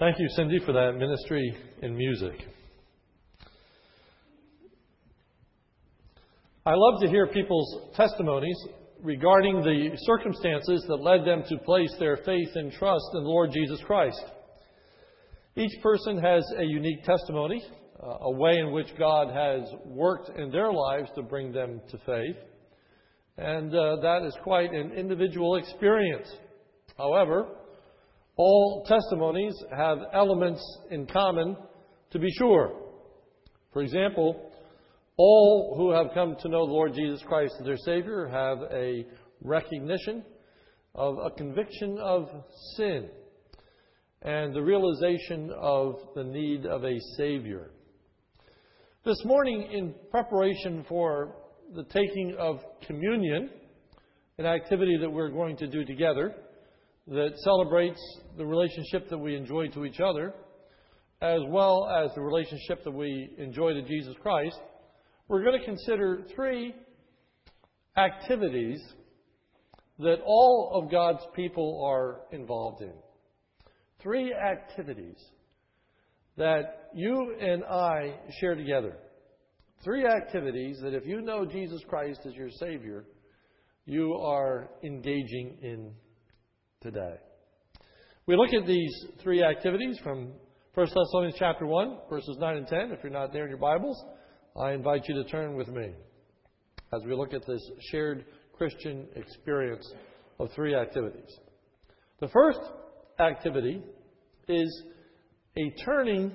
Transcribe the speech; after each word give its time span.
Thank 0.00 0.18
you, 0.18 0.30
Cindy, 0.30 0.58
for 0.64 0.72
that 0.72 0.96
ministry 0.96 1.54
in 1.82 1.94
music. 1.94 2.32
I 6.64 6.72
love 6.74 7.02
to 7.02 7.06
hear 7.06 7.26
people's 7.26 7.92
testimonies 7.94 8.56
regarding 9.02 9.60
the 9.60 9.90
circumstances 9.98 10.86
that 10.88 11.02
led 11.02 11.26
them 11.26 11.42
to 11.50 11.58
place 11.66 11.94
their 11.98 12.16
faith 12.16 12.48
and 12.54 12.72
trust 12.72 13.04
in 13.12 13.24
the 13.24 13.28
Lord 13.28 13.50
Jesus 13.52 13.78
Christ. 13.84 14.24
Each 15.54 15.82
person 15.82 16.16
has 16.16 16.50
a 16.56 16.64
unique 16.64 17.04
testimony, 17.04 17.62
uh, 18.02 18.06
a 18.22 18.30
way 18.30 18.56
in 18.56 18.72
which 18.72 18.88
God 18.98 19.28
has 19.34 19.68
worked 19.84 20.30
in 20.38 20.50
their 20.50 20.72
lives 20.72 21.10
to 21.16 21.22
bring 21.22 21.52
them 21.52 21.78
to 21.90 21.98
faith. 22.06 22.36
And 23.36 23.74
uh, 23.74 23.96
that 24.00 24.22
is 24.24 24.34
quite 24.44 24.72
an 24.72 24.92
individual 24.92 25.56
experience. 25.56 26.34
However, 26.96 27.48
all 28.40 28.82
testimonies 28.86 29.52
have 29.70 29.98
elements 30.14 30.62
in 30.90 31.06
common, 31.06 31.54
to 32.10 32.18
be 32.18 32.30
sure. 32.38 32.72
For 33.70 33.82
example, 33.82 34.50
all 35.18 35.74
who 35.76 35.92
have 35.92 36.14
come 36.14 36.36
to 36.40 36.48
know 36.48 36.66
the 36.66 36.72
Lord 36.72 36.94
Jesus 36.94 37.22
Christ 37.28 37.52
as 37.60 37.66
their 37.66 37.76
Savior 37.76 38.26
have 38.28 38.58
a 38.72 39.04
recognition 39.42 40.24
of 40.94 41.18
a 41.18 41.30
conviction 41.32 41.98
of 42.00 42.30
sin 42.76 43.10
and 44.22 44.54
the 44.54 44.62
realization 44.62 45.52
of 45.60 45.96
the 46.14 46.24
need 46.24 46.64
of 46.64 46.82
a 46.82 46.98
Savior. 47.18 47.72
This 49.04 49.22
morning, 49.26 49.68
in 49.70 49.94
preparation 50.10 50.86
for 50.88 51.36
the 51.74 51.84
taking 51.84 52.36
of 52.38 52.60
communion, 52.86 53.50
an 54.38 54.46
activity 54.46 54.96
that 54.98 55.10
we're 55.10 55.28
going 55.28 55.58
to 55.58 55.66
do 55.66 55.84
together 55.84 56.34
that 57.10 57.32
celebrates 57.38 58.00
the 58.40 58.46
relationship 58.46 59.10
that 59.10 59.18
we 59.18 59.36
enjoy 59.36 59.68
to 59.68 59.84
each 59.84 60.00
other, 60.00 60.32
as 61.20 61.40
well 61.48 61.86
as 61.86 62.10
the 62.14 62.22
relationship 62.22 62.82
that 62.84 62.90
we 62.90 63.28
enjoy 63.36 63.74
to 63.74 63.82
Jesus 63.82 64.14
Christ, 64.22 64.58
we're 65.28 65.44
going 65.44 65.60
to 65.60 65.66
consider 65.66 66.22
three 66.34 66.74
activities 67.98 68.80
that 69.98 70.20
all 70.24 70.70
of 70.72 70.90
God's 70.90 71.22
people 71.36 71.84
are 71.86 72.22
involved 72.32 72.80
in. 72.80 72.94
Three 74.02 74.32
activities 74.32 75.18
that 76.38 76.88
you 76.94 77.36
and 77.38 77.62
I 77.62 78.14
share 78.40 78.54
together. 78.54 78.96
Three 79.84 80.06
activities 80.06 80.78
that 80.82 80.94
if 80.94 81.04
you 81.04 81.20
know 81.20 81.44
Jesus 81.44 81.82
Christ 81.86 82.20
as 82.26 82.32
your 82.32 82.48
Savior, 82.48 83.04
you 83.84 84.14
are 84.14 84.70
engaging 84.82 85.58
in 85.60 85.92
today. 86.80 87.16
We 88.26 88.36
look 88.36 88.52
at 88.52 88.66
these 88.66 89.06
three 89.22 89.42
activities 89.42 89.98
from 90.02 90.32
1 90.74 90.86
Thessalonians 90.86 91.36
chapter 91.38 91.66
1, 91.66 91.98
verses 92.08 92.36
9 92.38 92.56
and 92.58 92.66
10. 92.66 92.92
If 92.92 93.02
you're 93.02 93.10
not 93.10 93.32
there 93.32 93.44
in 93.44 93.48
your 93.48 93.58
Bibles, 93.58 93.96
I 94.60 94.72
invite 94.72 95.08
you 95.08 95.14
to 95.14 95.24
turn 95.24 95.56
with 95.56 95.68
me 95.68 95.88
as 96.92 97.02
we 97.06 97.14
look 97.14 97.32
at 97.32 97.46
this 97.46 97.60
shared 97.90 98.26
Christian 98.56 99.06
experience 99.16 99.90
of 100.38 100.52
three 100.54 100.74
activities. 100.74 101.38
The 102.20 102.28
first 102.28 102.60
activity 103.18 103.82
is 104.48 104.82
a 105.56 105.70
turning 105.84 106.32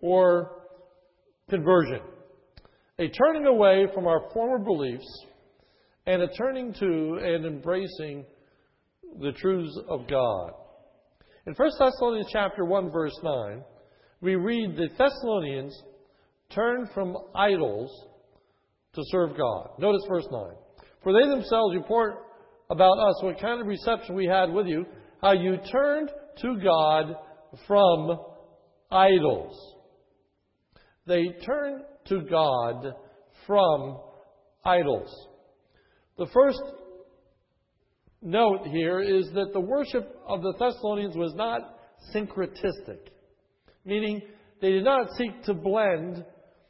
or 0.00 0.62
conversion, 1.50 2.00
a 2.98 3.08
turning 3.08 3.46
away 3.46 3.86
from 3.94 4.06
our 4.06 4.30
former 4.32 4.58
beliefs 4.58 5.26
and 6.06 6.22
a 6.22 6.28
turning 6.28 6.72
to 6.74 7.18
and 7.22 7.44
embracing 7.44 8.24
the 9.20 9.32
truths 9.32 9.78
of 9.88 10.08
God. 10.08 10.52
In 11.46 11.52
1 11.52 11.70
Thessalonians 11.78 12.28
chapter 12.32 12.64
1 12.64 12.90
verse 12.90 13.18
9, 13.22 13.62
we 14.22 14.34
read 14.34 14.76
the 14.76 14.88
Thessalonians 14.96 15.78
turned 16.54 16.88
from 16.94 17.16
idols 17.34 17.90
to 18.94 19.02
serve 19.10 19.36
God. 19.36 19.70
Notice 19.78 20.04
verse 20.08 20.26
9. 20.30 20.42
For 21.02 21.12
they 21.12 21.28
themselves 21.28 21.74
report 21.74 22.14
about 22.70 22.98
us 22.98 23.22
what 23.22 23.40
kind 23.40 23.60
of 23.60 23.66
reception 23.66 24.14
we 24.14 24.26
had 24.26 24.50
with 24.50 24.66
you, 24.66 24.86
how 25.20 25.32
you 25.32 25.58
turned 25.70 26.10
to 26.40 26.56
God 26.64 27.14
from 27.66 28.18
idols. 28.90 29.74
They 31.06 31.24
turned 31.44 31.82
to 32.08 32.22
God 32.22 32.94
from 33.46 33.98
idols. 34.64 35.14
The 36.16 36.26
first 36.32 36.62
note 38.24 38.66
here 38.66 39.00
is 39.00 39.30
that 39.34 39.52
the 39.52 39.60
worship 39.60 40.16
of 40.26 40.42
the 40.42 40.54
Thessalonians 40.58 41.16
was 41.16 41.34
not 41.34 41.78
syncretistic, 42.14 43.10
meaning 43.84 44.22
they 44.60 44.70
did 44.70 44.84
not 44.84 45.08
seek 45.16 45.42
to 45.44 45.54
blend 45.54 46.24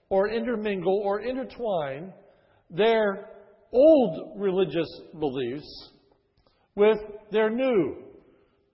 or 0.08 0.28
intermingle 0.28 1.00
or 1.04 1.20
intertwine 1.20 2.12
their 2.70 3.30
old 3.72 4.32
religious 4.36 4.88
beliefs 5.18 5.90
with 6.74 6.98
their 7.30 7.50
new 7.50 7.96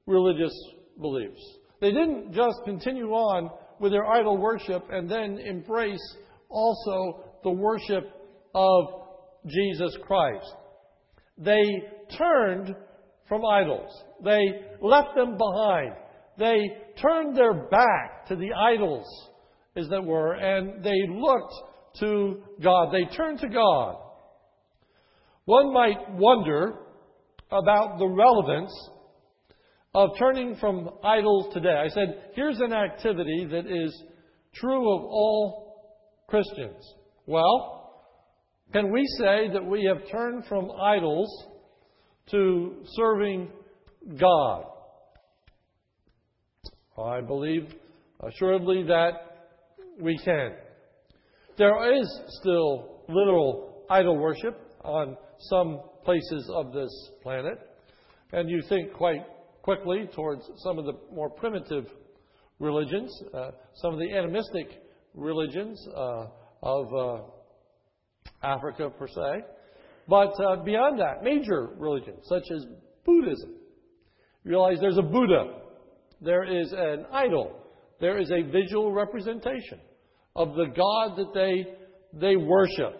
religious 0.06 0.52
beliefs. 1.00 1.41
They 1.80 1.92
didn't 1.92 2.32
just 2.32 2.56
continue 2.64 3.10
on 3.10 3.50
with 3.78 3.92
their 3.92 4.06
idol 4.06 4.36
worship 4.36 4.84
and 4.91 5.10
then 5.10 5.38
embrace 5.38 6.16
also 6.48 7.24
the 7.42 7.50
worship 7.50 8.04
of 8.54 8.84
Jesus 9.47 9.97
Christ. 10.06 10.54
They 11.38 11.64
turned 12.16 12.75
from 13.28 13.44
idols. 13.44 13.91
They 14.25 14.41
left 14.81 15.15
them 15.15 15.37
behind. 15.37 15.94
They 16.38 16.59
turned 17.00 17.37
their 17.37 17.54
back 17.54 18.26
to 18.28 18.37
the 18.37 18.53
idols, 18.53 19.06
as 19.76 19.87
it 19.91 20.04
were, 20.04 20.34
and 20.34 20.82
they 20.82 21.06
looked 21.09 21.54
to 22.00 22.43
God. 22.62 22.93
They 22.93 23.04
turned 23.16 23.41
to 23.41 23.48
God. 23.48 23.97
One 25.44 25.72
might 25.72 26.12
wonder 26.12 26.75
about 27.50 27.98
the 27.98 28.06
relevance 28.06 28.72
of 29.94 30.10
turning 30.19 30.56
from 30.56 30.88
idols 31.03 31.53
today. 31.53 31.75
I 31.75 31.88
said, 31.88 32.31
here's 32.34 32.60
an 32.60 32.72
activity 32.72 33.47
that 33.50 33.66
is 33.66 34.03
true 34.54 34.94
of 34.94 35.04
all 35.04 35.71
Christians. 36.28 36.94
Well, 37.27 38.04
can 38.72 38.92
we 38.92 39.04
say 39.19 39.48
that 39.53 39.65
we 39.65 39.84
have 39.84 40.09
turned 40.10 40.47
from 40.47 40.71
idols 40.71 41.28
to 42.30 42.76
serving 42.84 43.48
God? 44.18 44.64
I 46.98 47.20
believe 47.20 47.74
assuredly 48.20 48.84
that 48.84 49.12
we 50.00 50.18
can. 50.24 50.52
There 51.56 52.00
is 52.00 52.20
still 52.41 53.02
literal 53.08 53.84
idol 53.91 54.18
worship 54.18 54.58
on 54.84 55.16
some 55.38 55.80
places 56.04 56.50
of 56.54 56.72
this 56.72 56.91
planet, 57.22 57.58
and 58.32 58.48
you 58.48 58.62
think 58.68 58.92
quite 58.92 59.22
quickly 59.62 60.08
towards 60.14 60.42
some 60.56 60.78
of 60.78 60.84
the 60.84 60.94
more 61.12 61.30
primitive 61.30 61.86
religions, 62.58 63.10
uh, 63.34 63.50
some 63.74 63.92
of 63.94 63.98
the 63.98 64.12
animistic 64.12 64.82
religions 65.14 65.82
uh, 65.97 66.26
of 66.62 66.94
uh, 66.94 67.22
Africa, 68.42 68.91
per 68.91 69.08
se. 69.08 69.42
But 70.10 70.34
uh, 70.41 70.56
beyond 70.65 70.98
that, 70.98 71.22
major 71.22 71.69
religions 71.78 72.25
such 72.25 72.43
as 72.53 72.66
Buddhism. 73.06 73.54
Realize 74.44 74.78
there's 74.81 74.98
a 74.98 75.03
Buddha, 75.03 75.60
there 76.21 76.43
is 76.43 76.72
an 76.72 77.06
idol, 77.12 77.53
there 78.00 78.19
is 78.19 78.28
a 78.32 78.43
visual 78.43 78.91
representation 78.91 79.78
of 80.34 80.54
the 80.54 80.66
God 80.66 81.16
that 81.16 81.32
they, 81.32 81.65
they 82.19 82.34
worship. 82.34 82.97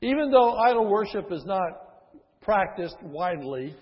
Even 0.00 0.32
though 0.32 0.56
idol 0.56 0.90
worship 0.90 1.30
is 1.30 1.44
not 1.44 1.70
practiced 2.40 2.96
widely 3.02 3.72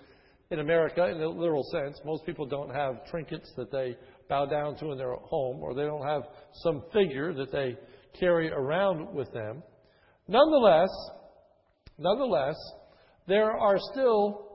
in 0.51 0.59
America 0.59 1.07
in 1.07 1.23
a 1.23 1.29
literal 1.29 1.65
sense. 1.73 1.99
Most 2.05 2.27
people 2.27 2.45
don't 2.45 2.75
have 2.75 3.07
trinkets 3.07 3.51
that 3.57 3.73
they 3.73 3.97
bow 4.29 4.45
down 4.45 4.77
to 4.77 4.91
in 4.93 4.99
their 4.99 5.15
home, 5.15 5.61
or 5.63 5.75
they 5.75 5.85
don't 5.85 6.07
have 6.07 6.25
some 6.65 6.83
figure 6.93 7.33
that 7.33 7.51
they 7.51 7.77
carry 8.19 8.51
around 8.51 9.15
with 9.15 9.33
them. 9.33 9.63
Nonetheless, 10.29 10.91
nonetheless, 12.01 12.57
there 13.29 13.53
are 13.53 13.77
still 13.93 14.47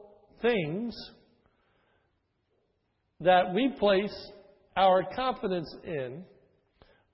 things 0.41 0.95
that 3.21 3.53
we 3.53 3.73
place 3.79 4.31
our 4.75 5.03
confidence 5.15 5.73
in 5.85 6.23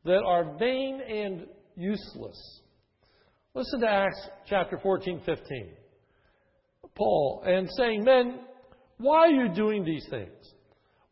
that 0.04 0.24
are 0.26 0.58
vain 0.58 1.00
and 1.08 1.46
useless. 1.76 2.62
Listen 3.54 3.82
to 3.82 3.88
Acts 3.88 4.30
chapter 4.48 4.80
14, 4.82 5.22
15. 5.26 5.74
Paul, 6.96 7.44
and 7.46 7.70
saying, 7.78 8.04
Men, 8.04 8.40
why 8.98 9.20
are 9.20 9.32
you 9.32 9.54
doing 9.54 9.84
these 9.84 10.06
things? 10.10 10.32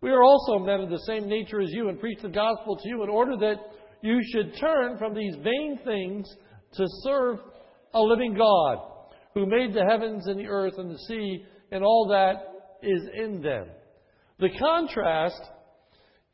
We 0.01 0.09
are 0.11 0.23
also 0.23 0.59
men 0.59 0.81
of 0.81 0.89
the 0.89 1.03
same 1.07 1.27
nature 1.27 1.61
as 1.61 1.69
you 1.71 1.89
and 1.89 1.99
preach 1.99 2.19
the 2.21 2.29
gospel 2.29 2.77
to 2.77 2.87
you 2.87 3.03
in 3.03 3.09
order 3.09 3.35
that 3.37 3.57
you 4.01 4.19
should 4.31 4.57
turn 4.59 4.97
from 4.97 5.13
these 5.13 5.35
vain 5.43 5.79
things 5.85 6.27
to 6.73 6.85
serve 7.03 7.39
a 7.93 8.01
living 8.01 8.33
God 8.33 8.88
who 9.33 9.45
made 9.45 9.73
the 9.73 9.85
heavens 9.85 10.27
and 10.27 10.39
the 10.39 10.47
earth 10.47 10.73
and 10.77 10.91
the 10.91 10.99
sea 10.99 11.45
and 11.71 11.83
all 11.83 12.07
that 12.09 12.35
is 12.81 13.01
in 13.13 13.41
them. 13.41 13.67
The 14.39 14.49
contrast 14.57 15.41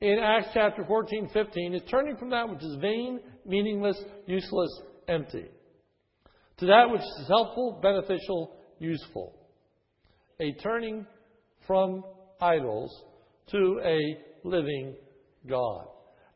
in 0.02 0.20
Acts 0.20 0.50
chapter 0.54 0.86
14, 0.86 1.30
15 1.34 1.74
is 1.74 1.82
turning 1.90 2.18
from 2.18 2.30
that 2.30 2.50
which 2.50 2.64
is 2.64 2.78
vain, 2.82 3.20
meaningless, 3.46 3.98
useless, 4.28 4.70
empty, 5.08 5.46
to 6.58 6.66
that 6.66 6.90
which 6.90 7.02
is 7.02 7.28
helpful, 7.28 7.80
beneficial, 7.82 8.56
useful. 8.80 9.36
A 10.40 10.54
turning 10.62 11.06
from 11.66 12.04
idols 12.42 12.92
to 13.52 13.80
a 13.84 14.48
living 14.48 14.96
God. 15.48 15.88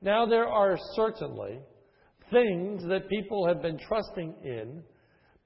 Now, 0.02 0.26
there 0.26 0.48
are 0.48 0.78
certainly 0.96 1.60
things 2.32 2.84
that 2.88 3.10
people 3.10 3.48
have 3.48 3.62
been 3.62 3.78
trusting 3.88 4.36
in 4.44 4.84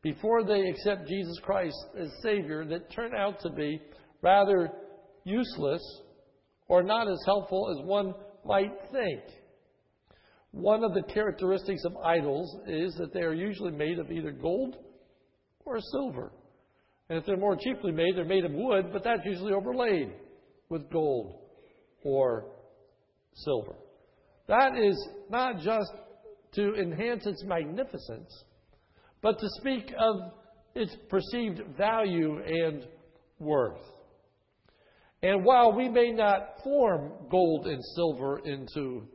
before 0.03 0.43
they 0.43 0.67
accept 0.67 1.07
Jesus 1.07 1.39
Christ 1.41 1.77
as 1.99 2.09
Savior 2.21 2.65
that 2.65 2.91
turn 2.91 3.15
out 3.15 3.39
to 3.39 3.49
be 3.49 3.81
rather 4.21 4.69
useless 5.23 5.81
or 6.67 6.83
not 6.83 7.07
as 7.07 7.19
helpful 7.25 7.71
as 7.71 7.87
one 7.87 8.13
might 8.45 8.73
think. 8.91 9.21
One 10.51 10.83
of 10.83 10.93
the 10.93 11.03
characteristics 11.13 11.83
of 11.85 11.95
idols 11.97 12.55
is 12.67 12.93
that 12.95 13.13
they 13.13 13.21
are 13.21 13.33
usually 13.33 13.71
made 13.71 13.97
of 13.97 14.11
either 14.11 14.31
gold 14.31 14.75
or 15.65 15.79
silver. 15.79 16.31
And 17.09 17.17
if 17.17 17.25
they're 17.25 17.37
more 17.37 17.55
cheaply 17.55 17.91
made, 17.91 18.15
they're 18.15 18.25
made 18.25 18.45
of 18.45 18.51
wood, 18.51 18.91
but 18.91 19.03
that's 19.03 19.25
usually 19.25 19.53
overlaid 19.53 20.13
with 20.69 20.91
gold 20.91 21.39
or 22.03 22.45
silver. 23.33 23.75
That 24.47 24.77
is 24.77 24.95
not 25.29 25.59
just 25.61 25.91
to 26.55 26.75
enhance 26.75 27.25
its 27.25 27.43
magnificence, 27.45 28.43
but 29.23 29.39
to 29.39 29.47
speak 29.61 29.91
of 29.97 30.33
its 30.75 30.95
perceived 31.09 31.61
value 31.77 32.39
and 32.45 32.85
worth. 33.39 33.79
And 35.23 35.45
while 35.45 35.71
we 35.71 35.87
may 35.87 36.11
not 36.11 36.61
form 36.63 37.13
gold 37.31 37.65
and 37.65 37.81
silver 37.95 38.39
into 38.39 39.07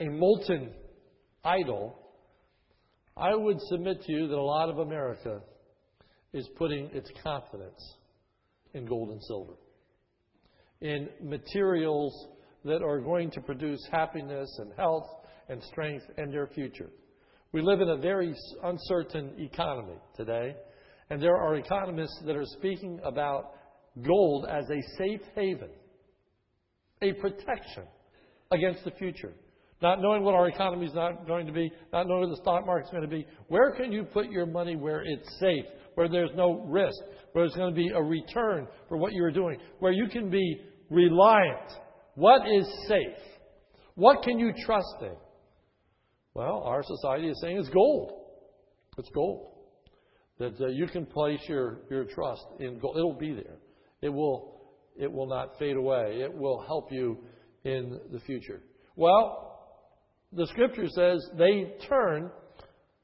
a 0.00 0.06
molten 0.06 0.72
idol, 1.44 1.96
I 3.16 3.34
would 3.34 3.60
submit 3.68 4.02
to 4.02 4.12
you 4.12 4.26
that 4.26 4.36
a 4.36 4.42
lot 4.42 4.68
of 4.68 4.78
America 4.78 5.40
is 6.32 6.48
putting 6.56 6.86
its 6.92 7.10
confidence 7.22 7.94
in 8.74 8.86
gold 8.86 9.10
and 9.10 9.22
silver, 9.22 9.54
in 10.80 11.08
materials 11.22 12.28
that 12.64 12.82
are 12.82 13.00
going 13.00 13.30
to 13.32 13.40
produce 13.40 13.80
happiness 13.92 14.48
and 14.58 14.72
health 14.76 15.08
and 15.48 15.62
strength 15.62 16.04
and 16.16 16.32
their 16.32 16.48
future. 16.48 16.90
We 17.52 17.62
live 17.62 17.80
in 17.80 17.88
a 17.88 17.96
very 17.96 18.32
uncertain 18.62 19.32
economy 19.38 19.96
today, 20.16 20.54
and 21.10 21.20
there 21.20 21.36
are 21.36 21.56
economists 21.56 22.22
that 22.24 22.36
are 22.36 22.44
speaking 22.44 23.00
about 23.04 23.54
gold 24.06 24.46
as 24.48 24.64
a 24.70 24.80
safe 24.96 25.20
haven, 25.34 25.70
a 27.02 27.12
protection 27.14 27.84
against 28.52 28.84
the 28.84 28.92
future. 28.92 29.32
Not 29.82 30.00
knowing 30.00 30.22
what 30.22 30.34
our 30.34 30.48
economy 30.48 30.86
is 30.86 30.94
not 30.94 31.26
going 31.26 31.46
to 31.46 31.52
be, 31.52 31.72
not 31.92 32.06
knowing 32.06 32.28
what 32.28 32.36
the 32.36 32.42
stock 32.42 32.66
market 32.66 32.84
is 32.84 32.90
going 32.90 33.02
to 33.02 33.08
be. 33.08 33.26
Where 33.48 33.72
can 33.72 33.90
you 33.90 34.04
put 34.04 34.30
your 34.30 34.46
money 34.46 34.76
where 34.76 35.02
it's 35.04 35.28
safe, 35.40 35.64
where 35.96 36.08
there's 36.08 36.30
no 36.36 36.60
risk, 36.66 36.98
where 37.32 37.46
there's 37.46 37.56
going 37.56 37.74
to 37.74 37.76
be 37.76 37.88
a 37.88 38.00
return 38.00 38.68
for 38.88 38.96
what 38.96 39.12
you're 39.12 39.32
doing, 39.32 39.58
where 39.80 39.92
you 39.92 40.06
can 40.06 40.30
be 40.30 40.60
reliant? 40.88 41.72
What 42.14 42.42
is 42.46 42.64
safe? 42.86 43.18
What 43.96 44.22
can 44.22 44.38
you 44.38 44.52
trust 44.64 44.96
in? 45.02 45.16
Well, 46.34 46.62
our 46.64 46.82
society 46.82 47.28
is 47.28 47.40
saying 47.40 47.58
it's 47.58 47.68
gold. 47.68 48.12
It's 48.98 49.10
gold. 49.10 49.52
That 50.38 50.60
uh, 50.60 50.68
you 50.68 50.86
can 50.86 51.04
place 51.04 51.40
your, 51.48 51.80
your 51.90 52.04
trust 52.04 52.44
in 52.60 52.78
gold. 52.78 52.96
It'll 52.96 53.18
be 53.18 53.32
there. 53.32 53.58
It 54.00 54.08
will, 54.08 54.60
it 54.96 55.10
will 55.10 55.26
not 55.26 55.58
fade 55.58 55.76
away. 55.76 56.20
It 56.22 56.32
will 56.32 56.62
help 56.66 56.92
you 56.92 57.18
in 57.64 57.98
the 58.12 58.20
future. 58.20 58.62
Well, 58.96 59.50
the 60.32 60.46
scripture 60.46 60.86
says 60.88 61.18
they 61.36 61.74
turn 61.88 62.30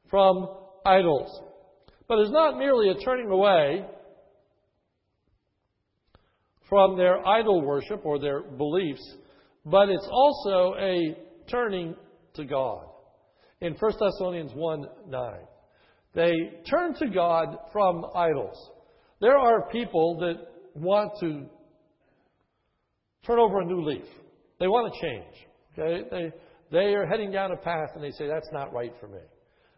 from 0.08 0.49
idols. 0.84 1.43
But 2.08 2.20
it's 2.20 2.31
not 2.31 2.56
merely 2.56 2.90
a 2.90 2.94
turning 2.94 3.31
away 3.31 3.84
from 6.69 6.96
their 6.96 7.26
idol 7.26 7.62
worship 7.62 8.05
or 8.05 8.19
their 8.19 8.43
beliefs, 8.43 9.02
but 9.64 9.88
it's 9.88 10.08
also 10.11 10.75
a 10.79 11.17
turning 11.49 11.94
to 12.34 12.44
God 12.44 12.86
in 13.61 13.75
1 13.75 13.93
Thessalonians 13.99 14.53
1 14.55 14.85
9. 15.08 15.32
They 16.14 16.32
turn 16.69 16.94
to 16.94 17.08
God 17.08 17.56
from 17.73 18.05
idols. 18.14 18.56
There 19.20 19.37
are 19.37 19.69
people 19.70 20.19
that 20.20 20.37
want 20.75 21.12
to 21.20 21.47
turn 23.26 23.38
over 23.38 23.61
a 23.61 23.64
new 23.64 23.85
leaf. 23.85 24.06
They 24.58 24.67
want 24.67 24.93
to 24.93 25.00
change. 25.06 25.35
Okay? 25.79 26.08
They, 26.11 26.32
they 26.70 26.94
are 26.94 27.06
heading 27.06 27.31
down 27.31 27.53
a 27.53 27.56
path 27.56 27.91
and 27.94 28.03
they 28.03 28.11
say, 28.12 28.26
that's 28.26 28.49
not 28.53 28.73
right 28.73 28.93
for 29.00 29.08
me. 29.08 29.20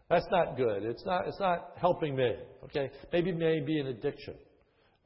That's 0.09 0.25
not 0.31 0.57
good. 0.57 0.83
It's 0.83 1.05
not, 1.05 1.27
it's 1.27 1.39
not 1.39 1.73
helping 1.75 2.15
me. 2.15 2.33
Okay? 2.65 2.89
Maybe 3.11 3.29
it 3.31 3.37
may 3.37 3.59
be 3.59 3.79
an 3.79 3.87
addiction, 3.87 4.35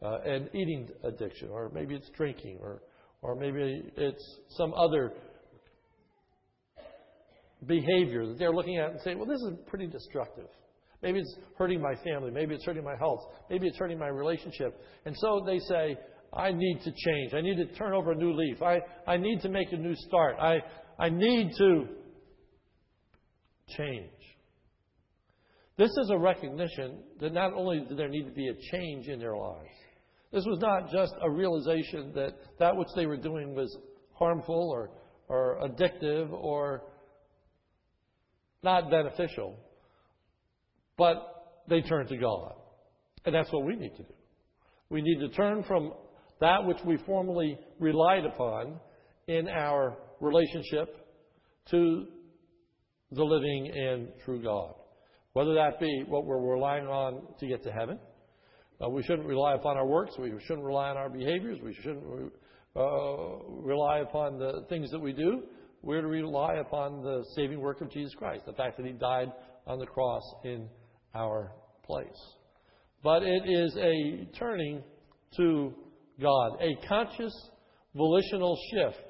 uh, 0.01 0.19
an 0.25 0.49
eating 0.53 0.89
addiction, 1.03 1.49
or 1.49 1.71
maybe 1.73 1.95
it's 1.95 2.09
drinking, 2.15 2.59
or, 2.61 2.81
or 3.21 3.35
maybe 3.35 3.83
it's 3.97 4.39
some 4.49 4.73
other 4.73 5.13
behavior 7.67 8.25
that 8.27 8.37
they're 8.37 8.53
looking 8.53 8.77
at 8.77 8.91
and 8.91 9.01
saying, 9.01 9.17
well, 9.17 9.27
this 9.27 9.41
is 9.41 9.53
pretty 9.67 9.87
destructive. 9.87 10.47
Maybe 11.01 11.19
it's 11.19 11.35
hurting 11.57 11.81
my 11.81 11.95
family. 12.03 12.31
Maybe 12.31 12.55
it's 12.55 12.65
hurting 12.65 12.83
my 12.83 12.95
health. 12.97 13.19
Maybe 13.49 13.67
it's 13.67 13.77
hurting 13.77 13.99
my 13.99 14.07
relationship. 14.07 14.79
And 15.05 15.15
so 15.17 15.43
they 15.45 15.59
say, 15.59 15.97
I 16.31 16.51
need 16.51 16.79
to 16.83 16.91
change. 16.91 17.33
I 17.33 17.41
need 17.41 17.57
to 17.57 17.65
turn 17.75 17.93
over 17.93 18.11
a 18.11 18.15
new 18.15 18.33
leaf. 18.33 18.61
I, 18.61 18.79
I 19.05 19.17
need 19.17 19.41
to 19.41 19.49
make 19.49 19.71
a 19.71 19.77
new 19.77 19.95
start. 19.95 20.37
I, 20.39 20.59
I 20.97 21.09
need 21.09 21.51
to 21.57 21.87
change. 23.77 24.09
This 25.77 25.89
is 25.89 26.09
a 26.11 26.17
recognition 26.17 26.99
that 27.19 27.33
not 27.33 27.53
only 27.53 27.81
did 27.87 27.97
there 27.97 28.09
need 28.09 28.25
to 28.25 28.31
be 28.31 28.47
a 28.47 28.53
change 28.71 29.07
in 29.07 29.19
their 29.19 29.35
lives, 29.35 29.69
this 30.31 30.45
was 30.45 30.59
not 30.59 30.91
just 30.91 31.13
a 31.21 31.29
realization 31.29 32.11
that 32.15 32.33
that 32.59 32.75
which 32.75 32.87
they 32.95 33.05
were 33.05 33.17
doing 33.17 33.53
was 33.55 33.75
harmful 34.13 34.71
or, 34.71 34.91
or 35.27 35.59
addictive 35.67 36.31
or 36.31 36.83
not 38.63 38.89
beneficial, 38.89 39.55
but 40.97 41.61
they 41.67 41.81
turn 41.81 42.07
to 42.07 42.17
God. 42.17 42.53
And 43.25 43.33
that's 43.33 43.51
what 43.51 43.65
we 43.65 43.75
need 43.75 43.95
to 43.97 44.03
do. 44.03 44.13
We 44.89 45.01
need 45.01 45.19
to 45.19 45.29
turn 45.29 45.63
from 45.63 45.93
that 46.39 46.65
which 46.65 46.77
we 46.85 46.97
formerly 47.05 47.57
relied 47.79 48.25
upon 48.25 48.79
in 49.27 49.47
our 49.47 49.97
relationship 50.19 50.95
to 51.71 52.05
the 53.11 53.23
living 53.23 53.71
and 53.73 54.09
true 54.25 54.41
God. 54.41 54.73
Whether 55.33 55.55
that 55.55 55.79
be 55.79 56.03
what 56.07 56.25
we're 56.25 56.53
relying 56.53 56.85
on 56.85 57.23
to 57.39 57.47
get 57.47 57.63
to 57.63 57.71
heaven, 57.71 57.97
uh, 58.83 58.89
we 58.89 59.03
shouldn't 59.03 59.27
rely 59.27 59.55
upon 59.55 59.77
our 59.77 59.85
works, 59.85 60.13
we 60.19 60.31
shouldn't 60.45 60.65
rely 60.65 60.89
on 60.89 60.97
our 60.97 61.09
behaviors, 61.09 61.59
we 61.63 61.73
shouldn't 61.73 62.03
uh, 62.75 62.81
rely 63.47 63.99
upon 63.99 64.37
the 64.37 64.65
things 64.69 64.91
that 64.91 64.99
we 64.99 65.13
do. 65.13 65.43
We're 65.83 66.01
to 66.01 66.07
rely 66.07 66.55
upon 66.55 67.03
the 67.03 67.25
saving 67.35 67.59
work 67.59 67.81
of 67.81 67.91
Jesus 67.91 68.15
Christ, 68.15 68.45
the 68.45 68.53
fact 68.53 68.77
that 68.77 68.85
He 68.85 68.93
died 68.93 69.31
on 69.67 69.79
the 69.79 69.85
cross 69.85 70.23
in 70.45 70.69
our 71.13 71.51
place. 71.85 72.07
But 73.03 73.23
it 73.23 73.43
is 73.45 73.75
a 73.75 74.25
turning 74.39 74.81
to 75.35 75.73
God, 76.21 76.57
a 76.61 76.87
conscious 76.87 77.33
volitional 77.93 78.57
shift 78.71 79.05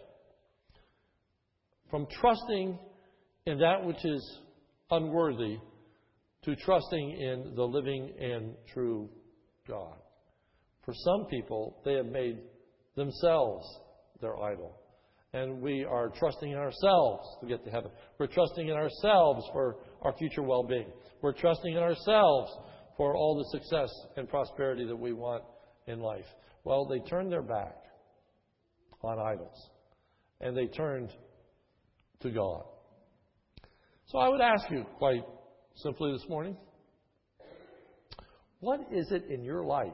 from 1.92 2.08
trusting 2.20 2.80
in 3.46 3.60
that 3.60 3.86
which 3.86 4.04
is 4.04 4.40
unworthy 4.90 5.58
to 6.44 6.56
trusting 6.56 7.12
in 7.12 7.54
the 7.56 7.64
living 7.64 8.14
and 8.20 8.56
true 8.74 9.10
God. 9.68 9.96
For 10.86 10.94
some 10.96 11.28
people, 11.30 11.82
they 11.86 11.94
have 11.94 12.08
made 12.08 12.40
themselves 12.96 13.64
their 14.22 14.36
idol. 14.42 14.76
And 15.34 15.62
we 15.62 15.84
are 15.84 16.10
trusting 16.10 16.52
in 16.52 16.58
ourselves 16.58 17.28
to 17.42 17.48
get 17.48 17.64
to 17.66 17.72
heaven. 17.72 17.92
We're 18.20 18.28
trusting 18.28 18.68
in 18.68 18.76
ourselves 18.76 19.46
for 19.52 19.78
our 20.04 20.14
future 20.18 20.44
well 20.44 20.64
being. 20.64 20.92
We're 21.22 21.34
trusting 21.34 21.74
in 21.74 21.80
ourselves 21.80 22.52
for 22.98 23.16
all 23.16 23.38
the 23.38 23.60
success 23.60 23.90
and 24.16 24.30
prosperity 24.30 24.86
that 24.86 24.96
we 24.96 25.14
want 25.14 25.44
in 25.88 26.00
life. 26.00 26.26
Well, 26.64 26.86
they 26.86 27.00
turned 27.00 27.32
their 27.32 27.42
back 27.42 27.76
on 29.02 29.20
idols 29.20 29.70
and 30.40 30.56
they 30.56 30.68
turned 30.68 31.10
to 32.22 32.30
God. 32.30 32.64
So 34.06 34.20
I 34.20 34.30
would 34.30 34.42
ask 34.42 34.70
you 34.70 34.86
quite 35.00 35.24
simply 35.76 36.12
this 36.12 36.26
morning 36.30 36.56
what 38.60 38.80
is 38.92 39.12
it 39.12 39.26
in 39.30 39.44
your 39.44 39.66
life 39.66 39.92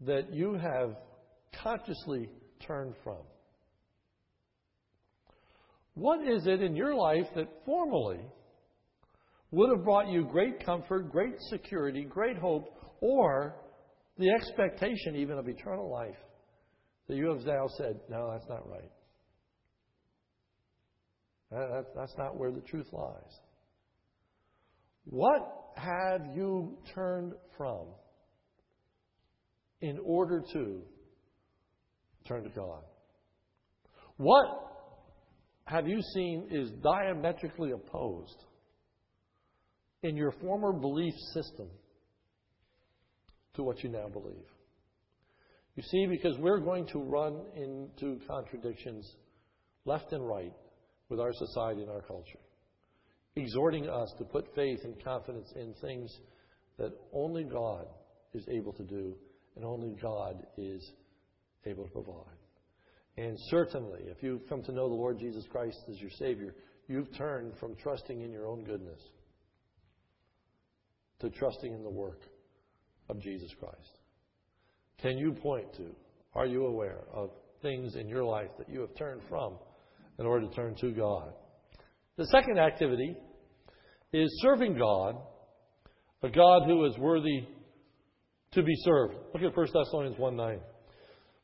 that 0.00 0.32
you 0.32 0.54
have 0.54 0.96
consciously 1.62 2.30
turned 2.66 2.94
from? 3.02 3.18
What 5.94 6.26
is 6.26 6.46
it 6.46 6.60
in 6.60 6.74
your 6.74 6.94
life 6.94 7.26
that 7.36 7.48
formerly 7.64 8.20
would 9.52 9.70
have 9.70 9.84
brought 9.84 10.08
you 10.08 10.24
great 10.24 10.64
comfort, 10.64 11.12
great 11.12 11.34
security, 11.50 12.04
great 12.04 12.36
hope, 12.36 12.68
or 13.00 13.54
the 14.18 14.30
expectation 14.30 15.16
even 15.16 15.38
of 15.38 15.48
eternal 15.48 15.90
life 15.90 16.16
that 17.08 17.16
you 17.16 17.28
have 17.28 17.44
now 17.44 17.66
said, 17.76 18.00
no, 18.08 18.30
that's 18.32 18.48
not 18.48 18.68
right. 18.68 18.90
That, 21.50 21.84
that's 21.94 22.14
not 22.18 22.36
where 22.36 22.50
the 22.50 22.62
truth 22.62 22.88
lies. 22.92 23.38
What 25.04 25.72
have 25.76 26.22
you 26.34 26.78
turned 26.94 27.34
from 27.56 27.86
in 29.80 29.98
order 30.04 30.42
to 30.52 30.82
turn 32.26 32.42
to 32.44 32.50
God? 32.50 32.82
What 34.16 34.73
have 35.66 35.88
you 35.88 36.00
seen 36.14 36.48
is 36.50 36.70
diametrically 36.82 37.72
opposed 37.72 38.44
in 40.02 40.16
your 40.16 40.32
former 40.32 40.72
belief 40.72 41.14
system 41.32 41.68
to 43.54 43.62
what 43.62 43.82
you 43.82 43.88
now 43.88 44.08
believe? 44.08 44.46
You 45.76 45.82
see, 45.82 46.06
because 46.06 46.38
we're 46.38 46.60
going 46.60 46.86
to 46.88 46.98
run 46.98 47.40
into 47.56 48.20
contradictions 48.28 49.10
left 49.84 50.12
and 50.12 50.26
right 50.26 50.52
with 51.08 51.18
our 51.18 51.32
society 51.32 51.82
and 51.82 51.90
our 51.90 52.02
culture, 52.02 52.38
exhorting 53.36 53.88
us 53.88 54.12
to 54.18 54.24
put 54.24 54.54
faith 54.54 54.80
and 54.84 55.02
confidence 55.02 55.52
in 55.56 55.74
things 55.80 56.16
that 56.78 56.92
only 57.12 57.44
God 57.44 57.86
is 58.34 58.46
able 58.48 58.72
to 58.74 58.84
do 58.84 59.14
and 59.56 59.64
only 59.64 59.96
God 60.00 60.46
is 60.56 60.92
able 61.64 61.84
to 61.84 61.90
provide. 61.90 62.43
And 63.16 63.36
certainly, 63.48 64.00
if 64.06 64.22
you've 64.22 64.48
come 64.48 64.62
to 64.62 64.72
know 64.72 64.88
the 64.88 64.94
Lord 64.94 65.18
Jesus 65.18 65.44
Christ 65.50 65.78
as 65.88 66.00
your 66.00 66.10
Savior, 66.10 66.54
you've 66.88 67.16
turned 67.16 67.56
from 67.58 67.76
trusting 67.76 68.20
in 68.20 68.32
your 68.32 68.46
own 68.46 68.64
goodness 68.64 69.00
to 71.20 71.30
trusting 71.30 71.72
in 71.72 71.82
the 71.82 71.90
work 71.90 72.22
of 73.08 73.20
Jesus 73.20 73.50
Christ. 73.58 73.98
Can 75.00 75.16
you 75.16 75.32
point 75.32 75.72
to, 75.74 75.94
are 76.34 76.46
you 76.46 76.66
aware 76.66 77.04
of 77.12 77.30
things 77.62 77.94
in 77.94 78.08
your 78.08 78.24
life 78.24 78.50
that 78.58 78.68
you 78.68 78.80
have 78.80 78.94
turned 78.96 79.22
from 79.28 79.54
in 80.18 80.26
order 80.26 80.46
to 80.46 80.54
turn 80.54 80.74
to 80.80 80.90
God? 80.90 81.32
The 82.16 82.26
second 82.26 82.58
activity 82.58 83.16
is 84.12 84.40
serving 84.42 84.76
God, 84.76 85.16
a 86.22 86.30
God 86.30 86.62
who 86.66 86.84
is 86.86 86.96
worthy 86.98 87.46
to 88.52 88.62
be 88.62 88.74
served. 88.84 89.14
Look 89.32 89.42
at 89.42 89.56
1 89.56 89.66
Thessalonians 89.72 90.18
1 90.18 90.36
9. 90.36 90.60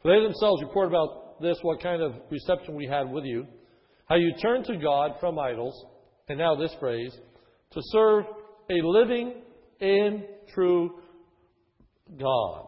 For 0.03 0.15
they 0.15 0.23
themselves 0.23 0.62
report 0.62 0.89
about 0.89 1.20
this, 1.40 1.59
what 1.62 1.82
kind 1.82 2.02
of 2.02 2.14
reception 2.30 2.75
we 2.75 2.87
had 2.87 3.11
with 3.11 3.25
you, 3.25 3.47
how 4.06 4.16
you 4.16 4.32
turned 4.42 4.64
to 4.66 4.76
God 4.76 5.12
from 5.20 5.38
idols, 5.38 5.85
and 6.28 6.38
now 6.38 6.54
this 6.54 6.75
phrase, 6.80 7.16
to 7.73 7.80
serve 7.92 8.25
a 8.70 8.87
living 8.87 9.35
and 9.80 10.25
true 10.52 11.00
God. 12.18 12.66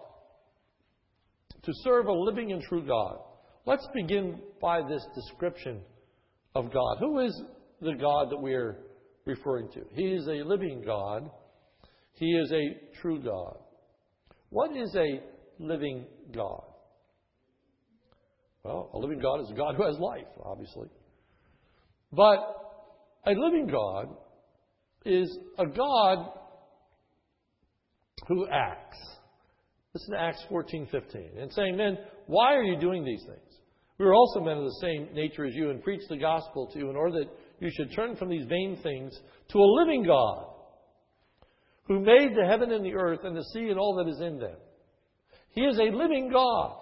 To 1.63 1.73
serve 1.85 2.07
a 2.07 2.13
living 2.13 2.53
and 2.53 2.63
true 2.63 2.87
God. 2.87 3.19
Let's 3.67 3.87
begin 3.95 4.41
by 4.61 4.83
this 4.83 5.05
description 5.15 5.81
of 6.55 6.73
God. 6.73 6.97
Who 6.99 7.21
is 7.21 7.43
the 7.81 7.95
God 7.95 8.31
that 8.31 8.41
we 8.41 8.55
are 8.55 8.79
referring 9.25 9.71
to? 9.73 9.83
He 9.93 10.13
is 10.13 10.27
a 10.27 10.45
living 10.45 10.83
God. 10.85 11.31
He 12.15 12.27
is 12.27 12.53
a 12.53 13.01
true 13.01 13.23
God. 13.23 13.59
What 14.51 14.77
is 14.77 14.95
a 14.97 15.21
living 15.59 16.07
God? 16.35 16.65
Well, 18.65 18.91
a 18.95 18.99
living 18.99 19.19
God 19.19 19.41
is 19.41 19.51
a 19.51 19.55
God 19.55 19.75
who 19.75 19.85
has 19.85 19.99
life, 19.99 20.29
obviously. 20.45 20.89
But 22.13 22.39
a 23.27 23.33
living 23.33 23.67
God 23.67 24.17
is 25.05 25.37
a 25.59 25.67
God 25.67 26.39
who 28.29 28.47
acts. 28.49 28.99
Listen 29.95 30.15
to 30.15 30.21
Acts 30.21 30.45
14:15 30.49 31.39
and 31.39 31.53
saying, 31.53 31.77
"Men, 31.77 31.99
why 32.27 32.55
are 32.55 32.63
you 32.63 32.77
doing 32.77 33.05
these 33.05 33.25
things? 33.27 33.61
We 33.99 34.07
are 34.07 34.15
also 34.15 34.41
men 34.41 34.59
of 34.59 34.65
the 34.65 34.79
same 34.81 35.13
nature 35.13 35.45
as 35.45 35.55
you, 35.55 35.71
and 35.71 35.83
preach 35.83 36.07
the 36.09 36.17
gospel 36.17 36.67
to 36.69 36.79
you 36.79 36.89
in 36.89 36.97
order 36.97 37.21
that 37.21 37.31
you 37.61 37.71
should 37.71 37.93
turn 37.93 38.17
from 38.17 38.29
these 38.29 38.47
vain 38.47 38.77
things 38.77 39.21
to 39.49 39.59
a 39.59 39.73
living 39.81 40.03
God, 40.05 40.47
who 41.85 42.01
made 42.01 42.35
the 42.35 42.47
heaven 42.47 42.73
and 42.73 42.85
the 42.85 42.95
earth 42.95 43.25
and 43.25 43.37
the 43.37 43.45
sea 43.45 43.69
and 43.69 43.79
all 43.79 43.95
that 43.97 44.09
is 44.09 44.21
in 44.21 44.39
them. 44.39 44.57
He 45.51 45.65
is 45.67 45.79
a 45.79 45.91
living 45.91 46.31
God, 46.31 46.82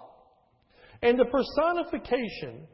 and 1.01 1.19
the 1.19 1.25
personification 1.25 2.67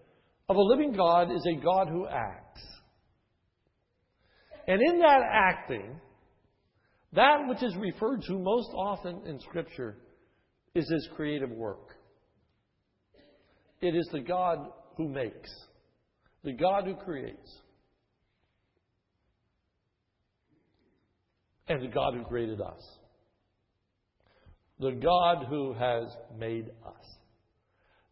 of 0.50 0.56
a 0.56 0.62
living 0.62 0.94
God 0.94 1.32
is 1.32 1.46
a 1.46 1.62
God 1.62 1.88
who 1.88 2.08
acts. 2.08 2.62
And 4.68 4.82
in 4.82 5.00
that 5.00 5.22
acting, 5.32 6.00
that 7.14 7.48
which 7.48 7.64
is 7.64 7.76
referred 7.78 8.22
to 8.24 8.38
most 8.38 8.70
often 8.76 9.22
in 9.26 9.40
Scripture 9.40 9.98
is 10.76 10.90
his 10.90 11.08
creative 11.16 11.50
work. 11.50 11.96
It 13.82 13.96
is 13.96 14.08
the 14.12 14.20
God 14.20 14.58
who 14.98 15.08
makes, 15.08 15.50
the 16.44 16.54
God 16.54 16.86
who 16.86 16.96
creates, 16.96 17.56
and 21.68 21.82
the 21.82 21.88
God 21.88 22.14
who 22.14 22.24
created 22.24 22.60
us. 22.62 22.82
The 24.80 24.92
God 24.92 25.46
who 25.50 25.74
has 25.74 26.06
made 26.38 26.70
us. 26.86 27.17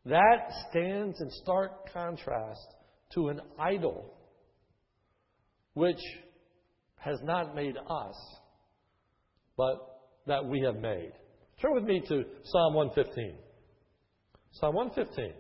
That 0.06 0.52
stands 0.70 1.20
in 1.20 1.30
stark 1.32 1.92
contrast 1.92 2.68
to 3.14 3.30
an 3.30 3.42
idol 3.60 4.14
which 5.74 6.02
has 6.98 7.20
not 7.24 7.56
made 7.56 7.76
us, 7.78 8.16
but 9.58 10.02
that 10.28 10.46
we 10.46 10.62
have 10.62 10.76
made. 10.76 11.12
Turn 11.62 11.74
with 11.74 11.84
me 11.84 12.02
to 12.08 12.24
Psalm 12.44 12.74
115. 12.76 13.36
Psalm 14.54 14.76
115. 14.76 15.34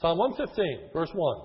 Psalm 0.00 0.16
115, 0.18 0.90
verse 0.92 1.10
1. 1.12 1.40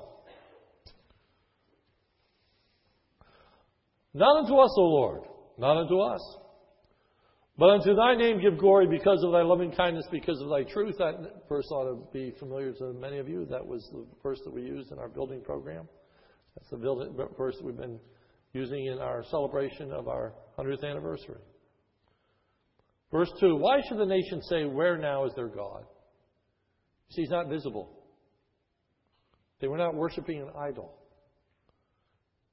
Not 4.14 4.44
unto 4.44 4.56
us, 4.56 4.74
O 4.78 4.82
Lord, 4.82 5.22
not 5.58 5.76
unto 5.76 6.00
us, 6.00 6.22
but 7.58 7.70
unto 7.70 7.96
thy 7.96 8.16
name 8.16 8.42
give 8.42 8.58
glory 8.58 8.88
because 8.88 9.22
of 9.24 9.34
thy 9.34 9.42
loving 9.42 9.72
kindness, 9.72 10.06
because 10.10 10.40
of 10.42 10.50
thy 10.50 10.64
truth. 10.64 10.96
That 10.98 11.48
verse 11.50 11.66
ought 11.72 11.90
to 11.90 12.12
be 12.14 12.34
familiar 12.40 12.72
to 12.74 12.94
many 12.94 13.18
of 13.18 13.28
you. 13.28 13.46
That 13.50 13.66
was 13.66 13.86
the 13.92 14.06
verse 14.24 14.40
that 14.46 14.54
we 14.54 14.62
used 14.62 14.92
in 14.92 15.00
our 15.00 15.10
building 15.10 15.42
program. 15.42 15.88
That's 16.56 16.70
the 16.70 16.78
verse 17.38 17.56
that 17.58 17.66
we've 17.66 17.78
been 17.78 18.00
using 18.54 18.86
in 18.86 19.00
our 19.00 19.24
celebration 19.30 19.92
of 19.92 20.08
our 20.08 20.34
100th 20.58 20.90
anniversary. 20.90 21.42
Verse 23.12 23.32
2 23.42 23.58
Why 23.58 23.82
should 23.88 23.98
the 23.98 24.06
nation 24.06 24.42
say, 24.44 24.64
Where 24.64 24.98
now 24.98 25.26
is 25.26 25.34
their 25.36 25.50
God? 25.50 25.84
See, 27.10 27.22
he's 27.22 27.30
not 27.30 27.50
visible. 27.50 28.05
They 29.60 29.68
were 29.68 29.78
not 29.78 29.96
worshiping 29.96 30.42
an 30.42 30.50
idol. 30.58 30.94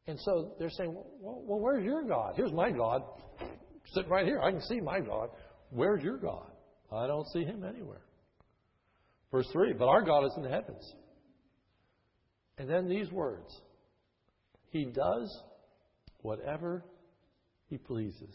And 0.06 0.18
so 0.20 0.52
they're 0.58 0.70
saying, 0.70 0.94
well, 0.94 1.42
well, 1.44 1.60
where's 1.60 1.84
your 1.84 2.02
God? 2.04 2.34
Here's 2.36 2.52
my 2.52 2.70
God. 2.70 3.02
Sitting 3.92 4.10
right 4.10 4.26
here. 4.26 4.40
I 4.40 4.50
can 4.50 4.62
see 4.62 4.80
my 4.80 5.00
God. 5.00 5.30
Where's 5.70 6.02
your 6.02 6.18
God? 6.18 6.50
I 6.92 7.06
don't 7.06 7.26
see 7.32 7.44
him 7.44 7.64
anywhere. 7.64 8.02
Verse 9.30 9.46
3 9.52 9.72
But 9.74 9.88
our 9.88 10.02
God 10.02 10.24
is 10.24 10.32
in 10.36 10.42
the 10.42 10.50
heavens. 10.50 10.94
And 12.58 12.68
then 12.68 12.88
these 12.88 13.10
words 13.10 13.48
He 14.70 14.84
does 14.84 15.42
whatever 16.18 16.84
He 17.68 17.78
pleases. 17.78 18.34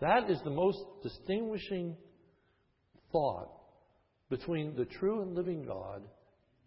That 0.00 0.30
is 0.30 0.38
the 0.44 0.50
most 0.50 0.78
distinguishing 1.02 1.96
thought 3.12 3.50
between 4.28 4.74
the 4.74 4.86
true 4.86 5.22
and 5.22 5.34
living 5.34 5.64
God 5.64 6.02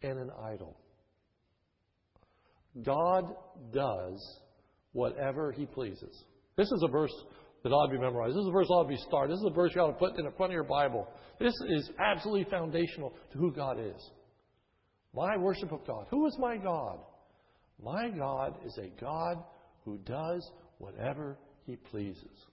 and 0.03 0.19
an 0.19 0.31
idol. 0.43 0.77
God 2.83 3.35
does 3.73 4.39
whatever 4.93 5.51
He 5.51 5.65
pleases. 5.65 6.23
This 6.55 6.67
is 6.67 6.83
a 6.83 6.91
verse 6.91 7.13
that 7.63 7.69
ought 7.69 7.87
to 7.87 7.91
be 7.91 7.99
memorized. 7.99 8.35
This 8.35 8.41
is 8.41 8.47
a 8.47 8.51
verse 8.51 8.67
that 8.67 8.73
ought 8.73 8.83
to 8.83 8.89
be 8.89 9.03
started. 9.07 9.33
This 9.33 9.39
is 9.39 9.51
a 9.51 9.55
verse 9.55 9.71
you 9.75 9.81
ought 9.81 9.87
to 9.87 9.93
put 9.93 10.17
in 10.17 10.25
the 10.25 10.31
front 10.31 10.51
of 10.51 10.55
your 10.55 10.63
Bible. 10.63 11.07
This 11.39 11.53
is 11.69 11.89
absolutely 11.99 12.49
foundational 12.49 13.13
to 13.31 13.37
who 13.37 13.51
God 13.51 13.79
is. 13.79 14.11
My 15.13 15.37
worship 15.37 15.71
of 15.71 15.85
God. 15.85 16.07
Who 16.09 16.25
is 16.27 16.35
my 16.39 16.57
God? 16.57 16.99
My 17.83 18.09
God 18.09 18.55
is 18.65 18.77
a 18.77 18.89
God 19.01 19.43
who 19.85 19.97
does 19.99 20.49
whatever 20.77 21.37
He 21.65 21.75
pleases. 21.75 22.45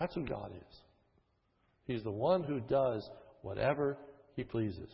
That's 0.00 0.14
who 0.14 0.24
God 0.24 0.52
is. 0.54 0.76
He's 1.86 2.02
the 2.02 2.10
one 2.10 2.42
who 2.42 2.60
does 2.60 3.08
whatever 3.42 3.96
He 4.36 4.44
pleases. 4.44 4.90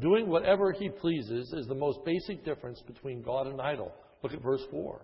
Doing 0.00 0.28
whatever 0.28 0.72
he 0.72 0.88
pleases 0.88 1.52
is 1.56 1.66
the 1.66 1.74
most 1.74 1.98
basic 2.04 2.44
difference 2.44 2.82
between 2.86 3.22
God 3.22 3.46
and 3.46 3.60
idol. 3.60 3.92
Look 4.22 4.32
at 4.32 4.42
verse 4.42 4.62
4. 4.70 5.00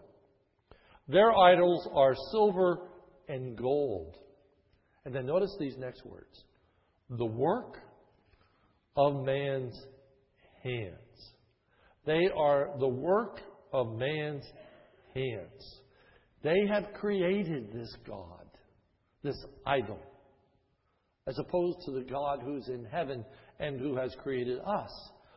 Their 1.08 1.32
idols 1.32 1.88
are 1.94 2.14
silver 2.32 2.88
and 3.28 3.56
gold. 3.56 4.16
And 5.04 5.14
then 5.14 5.26
notice 5.26 5.54
these 5.58 5.76
next 5.78 6.04
words 6.04 6.44
the 7.10 7.26
work 7.26 7.78
of 8.96 9.24
man's 9.24 9.74
hands. 10.62 10.94
They 12.06 12.28
are 12.36 12.70
the 12.78 12.88
work 12.88 13.40
of 13.72 13.96
man's 13.96 14.44
hands. 15.14 15.80
They 16.42 16.66
have 16.68 16.92
created 16.94 17.72
this 17.72 17.94
God, 18.06 18.46
this 19.22 19.36
idol, 19.66 19.98
as 21.26 21.38
opposed 21.38 21.78
to 21.84 21.92
the 21.92 22.04
God 22.10 22.40
who's 22.44 22.68
in 22.68 22.84
heaven 22.84 23.24
and 23.60 23.78
who 23.78 23.96
has 23.96 24.14
created 24.22 24.58
us. 24.58 24.90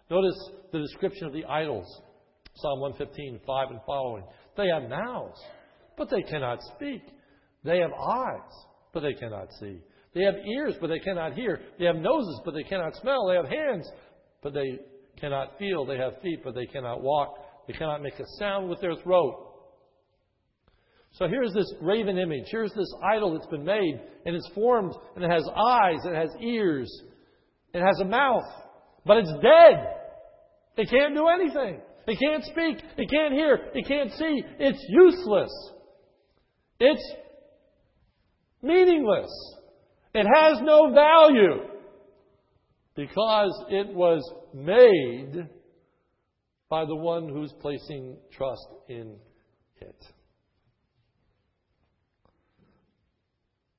Notice 0.09 0.37
the 0.71 0.79
description 0.79 1.27
of 1.27 1.33
the 1.33 1.45
idols. 1.45 1.85
Psalm 2.55 2.79
115, 2.79 3.39
5 3.45 3.71
and 3.71 3.79
following. 3.85 4.23
They 4.55 4.67
have 4.67 4.89
mouths, 4.89 5.41
but 5.97 6.09
they 6.09 6.21
cannot 6.21 6.59
speak. 6.75 7.01
They 7.63 7.79
have 7.79 7.91
eyes, 7.91 8.51
but 8.93 9.01
they 9.01 9.13
cannot 9.13 9.47
see. 9.59 9.79
They 10.13 10.23
have 10.23 10.35
ears, 10.35 10.75
but 10.79 10.87
they 10.87 10.99
cannot 10.99 11.33
hear. 11.33 11.59
They 11.79 11.85
have 11.85 11.95
noses, 11.95 12.41
but 12.45 12.53
they 12.53 12.63
cannot 12.63 12.95
smell. 12.97 13.27
They 13.27 13.35
have 13.35 13.47
hands, 13.47 13.89
but 14.43 14.53
they 14.53 14.79
cannot 15.19 15.57
feel. 15.57 15.85
They 15.85 15.97
have 15.97 16.21
feet, 16.21 16.41
but 16.43 16.53
they 16.53 16.67
cannot 16.67 17.01
walk. 17.01 17.35
They 17.67 17.73
cannot 17.73 18.03
make 18.03 18.19
a 18.19 18.25
sound 18.37 18.69
with 18.69 18.81
their 18.81 18.95
throat. 18.95 19.49
So 21.13 21.27
here's 21.27 21.53
this 21.53 21.71
graven 21.79 22.17
image. 22.17 22.45
Here's 22.49 22.73
this 22.73 22.91
idol 23.03 23.33
that's 23.33 23.49
been 23.49 23.63
made, 23.63 23.99
and 24.25 24.35
it's 24.35 24.49
formed, 24.53 24.93
and 25.15 25.23
it 25.23 25.29
has 25.29 25.47
eyes, 25.55 25.99
and 26.03 26.15
it 26.15 26.19
has 26.19 26.35
ears, 26.41 26.91
it 27.73 27.81
has 27.81 27.99
a 28.01 28.05
mouth, 28.05 28.43
but 29.05 29.17
it's 29.17 29.33
dead. 29.41 29.87
It 30.77 30.89
can't 30.89 31.15
do 31.15 31.27
anything. 31.27 31.81
It 32.07 32.19
can't 32.19 32.43
speak. 32.43 32.83
It 32.97 33.09
can't 33.09 33.33
hear. 33.33 33.69
It 33.73 33.87
can't 33.87 34.11
see. 34.11 34.43
It's 34.59 34.83
useless. 34.89 35.51
It's 36.79 37.13
meaningless. 38.61 39.31
It 40.13 40.27
has 40.33 40.59
no 40.61 40.93
value 40.93 41.69
because 42.95 43.65
it 43.69 43.87
was 43.87 44.21
made 44.53 45.47
by 46.69 46.85
the 46.85 46.95
one 46.95 47.29
who's 47.29 47.53
placing 47.61 48.17
trust 48.31 48.67
in 48.89 49.15
it. 49.79 50.05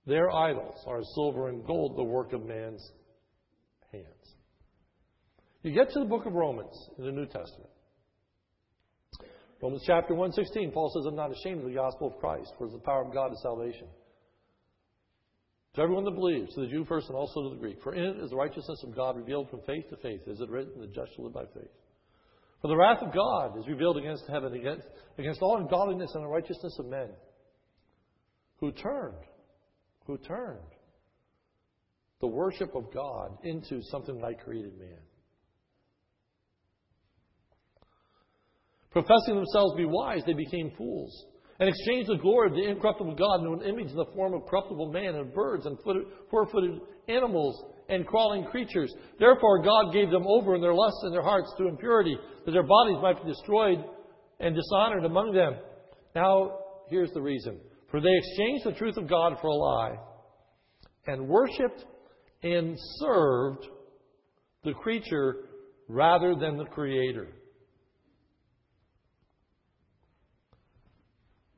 Their 0.07 0.31
idols 0.31 0.85
are 0.87 1.03
silver 1.15 1.49
and 1.49 1.65
gold, 1.67 1.97
the 1.97 2.05
work 2.05 2.33
of 2.33 2.45
man's. 2.45 2.93
You 5.65 5.73
get 5.73 5.91
to 5.93 5.99
the 5.99 6.05
book 6.05 6.27
of 6.27 6.35
Romans 6.35 6.77
in 6.99 7.07
the 7.07 7.11
New 7.11 7.25
Testament. 7.25 7.71
Romans 9.63 9.83
chapter 9.87 10.15
116, 10.15 10.73
Paul 10.73 10.93
says, 10.95 11.07
I'm 11.07 11.17
not 11.17 11.33
ashamed 11.33 11.61
of 11.61 11.67
the 11.67 11.75
gospel 11.75 12.09
of 12.09 12.19
Christ, 12.19 12.53
for 12.59 12.67
it's 12.67 12.75
the 12.75 12.81
power 12.81 13.03
of 13.03 13.15
God 13.15 13.29
to 13.29 13.37
salvation. 13.43 13.87
To 15.77 15.81
everyone 15.81 16.05
that 16.05 16.11
believes, 16.11 16.55
to 16.55 16.61
the 16.61 16.67
Jew 16.67 16.85
first 16.85 17.09
and 17.09 17.17
also 17.17 17.45
to 17.45 17.55
the 17.55 17.61
Greek. 17.61 17.79
For 17.83 17.95
in 17.95 18.05
it 18.05 18.23
is 18.23 18.29
the 18.29 18.37
righteousness 18.37 18.85
of 18.85 18.95
God 18.95 19.17
revealed 19.17 19.49
from 19.49 19.63
faith 19.67 19.89
to 19.89 19.97
faith, 19.97 20.21
as 20.31 20.39
it 20.39 20.51
written, 20.51 20.83
the 20.83 20.87
just 20.89 21.17
shall 21.17 21.25
live 21.25 21.33
by 21.33 21.47
faith. 21.55 21.73
For 22.61 22.69
the 22.69 22.77
wrath 22.77 23.01
of 23.01 23.15
God 23.15 23.59
is 23.59 23.67
revealed 23.67 23.97
against 23.97 24.25
heaven, 24.29 24.53
against, 24.53 24.87
against 25.17 25.41
all 25.41 25.57
ungodliness 25.57 26.11
and 26.15 26.25
unrighteousness 26.25 26.77
of 26.79 26.87
men 26.87 27.09
who 28.61 28.71
turned, 28.71 29.25
who 30.07 30.19
turned 30.19 30.59
the 32.21 32.27
worship 32.27 32.75
of 32.75 32.93
God 32.93 33.39
into 33.45 33.81
something 33.85 34.21
like 34.21 34.45
created 34.45 34.79
man. 34.79 35.04
Professing 38.95 39.35
themselves 39.35 39.73
to 39.73 39.77
be 39.77 39.85
wise, 39.85 40.23
they 40.25 40.33
became 40.33 40.71
fools 40.79 41.27
and 41.59 41.69
exchanged 41.69 42.09
the 42.09 42.17
glory 42.17 42.49
of 42.49 42.55
the 42.55 42.71
incorruptible 42.71 43.17
God 43.17 43.41
into 43.41 43.53
an 43.53 43.69
image 43.69 43.91
in 43.91 43.97
the 43.97 44.07
form 44.15 44.35
of 44.35 44.47
corruptible 44.47 44.93
man 44.93 45.17
and 45.17 45.35
birds 45.35 45.67
and 45.67 45.77
four 46.31 46.47
footed 46.47 46.81
animals 47.09 47.65
and 47.89 48.07
crawling 48.07 48.45
creatures. 48.45 48.93
Therefore, 49.19 49.63
God 49.63 49.93
gave 49.93 50.11
them 50.11 50.25
over 50.27 50.55
in 50.55 50.61
their 50.61 50.75
lusts 50.75 51.01
and 51.03 51.13
their 51.13 51.23
hearts 51.23 51.53
to 51.59 51.69
impurity, 51.69 52.17
that 52.45 52.53
their 52.53 52.63
bodies 52.63 52.99
might 53.03 53.23
be 53.23 53.31
destroyed 53.31 53.85
and 54.41 54.55
dishonored 54.55 55.05
among 55.05 55.33
them. 55.33 55.55
Now, 56.15 56.59
here's 56.89 57.13
the 57.13 57.23
reason. 57.23 57.61
For 57.91 58.01
they 58.01 58.17
exchanged 58.17 58.65
the 58.65 58.79
truth 58.79 58.97
of 58.97 59.09
God 59.09 59.35
for 59.41 59.49
a 59.49 59.55
lie 59.55 59.97
and 61.07 61.29
worshiped 61.29 61.85
and 62.43 62.77
served 62.99 63.67
the 64.65 64.73
creature 64.73 65.49
rather 65.89 66.35
than 66.35 66.57
the 66.57 66.65
Creator 66.65 67.29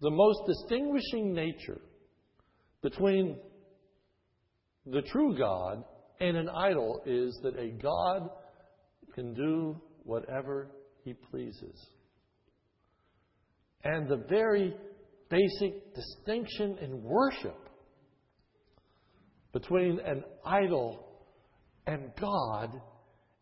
the 0.00 0.10
most 0.10 0.40
distinguishing 0.46 1.32
nature 1.32 1.80
between 2.82 3.38
the 4.86 5.02
true 5.02 5.36
God 5.36 5.84
and 6.20 6.36
an 6.36 6.48
idol 6.48 7.02
is 7.06 7.38
that 7.42 7.58
a 7.58 7.70
God 7.70 8.28
can 9.14 9.34
do 9.34 9.80
whatever 10.02 10.70
he 11.04 11.14
pleases. 11.14 11.86
And 13.84 14.08
the 14.08 14.24
very 14.28 14.74
basic 15.30 15.94
distinction 15.94 16.78
in 16.80 17.02
worship 17.02 17.58
between 19.52 20.00
an 20.00 20.22
idol 20.44 21.06
and 21.86 22.10
God 22.20 22.80